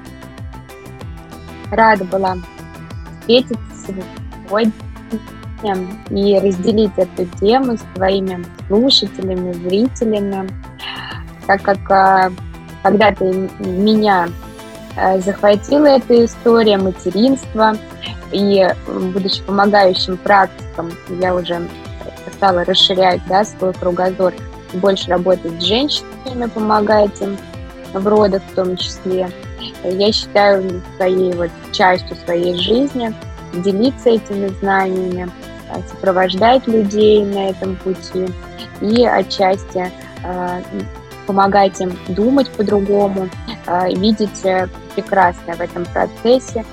[1.72, 2.38] Рада была
[3.19, 3.94] встретиться
[4.45, 4.72] сегодня
[6.10, 10.49] и разделить эту тему с твоими слушателями, зрителями,
[11.45, 12.32] так как а,
[12.84, 13.26] когда-то
[13.60, 14.47] меня а,
[15.24, 17.76] захватила эта история материнства–
[18.32, 20.91] и будучи помогающим практиком,
[21.22, 21.68] я уже
[22.34, 24.34] стала расширять да, свой кругозор,
[24.74, 27.38] больше работать с женщинами, помогать им
[27.94, 29.30] в родах в том числе.
[29.84, 33.14] Я считаю своей вот частью своей жизни
[33.53, 35.32] делиться этими знаниями,
[35.90, 38.28] сопровождать людей на этом пути
[38.82, 39.91] и отчасти
[40.24, 40.61] э,
[41.28, 43.30] помогать им думать по-другому,
[43.68, 44.41] э, видеть
[44.95, 46.66] прекрасное в этом процессе.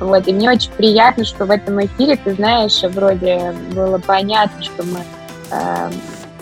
[0.00, 4.82] Вот, и мне очень приятно, что в этом эфире, ты знаешь, вроде было понятно, что
[4.84, 5.00] мы
[5.50, 5.90] э,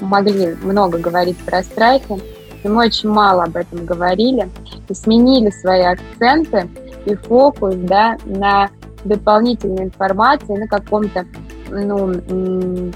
[0.01, 2.23] могли много говорить про страхи,
[2.63, 4.49] и мы очень мало об этом говорили,
[4.89, 6.69] и сменили свои акценты
[7.05, 8.69] и фокус, да, на
[9.05, 11.25] дополнительной информации, на каком-то,
[11.71, 12.93] ну,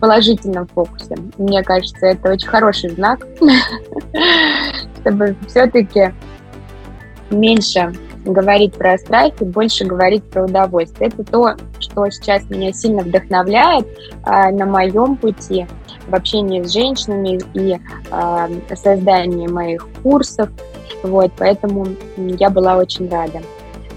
[0.00, 1.16] положительном фокусе.
[1.38, 3.26] Мне кажется, это очень хороший знак,
[5.00, 6.12] чтобы все-таки
[7.30, 7.92] меньше
[8.24, 11.08] говорить про страхи, больше говорить про удовольствие.
[11.08, 13.86] Это то, что сейчас меня сильно вдохновляет
[14.26, 15.66] э, на моем пути
[16.08, 17.78] в общении с женщинами и
[18.10, 20.48] э, создании моих курсов
[21.02, 21.86] Вот, поэтому
[22.16, 23.40] я была очень рада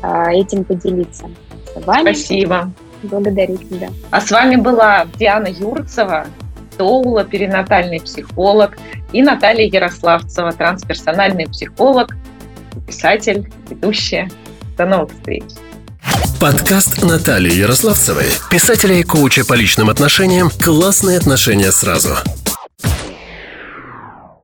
[0.01, 1.25] э, этим поделиться
[1.75, 2.13] с вами.
[2.13, 2.71] Спасибо.
[3.03, 3.89] Благодарю тебя.
[4.11, 6.25] А с вами была Диана Юрцева,
[6.77, 8.77] доула, перинатальный психолог,
[9.11, 12.15] и Наталья Ярославцева, трансперсональный психолог,
[12.87, 14.29] писатель, ведущая.
[14.77, 15.43] До новых встреч.
[16.39, 22.09] Подкаст Натальи Ярославцевой, писателя и коуча по личным отношениям «Классные отношения сразу».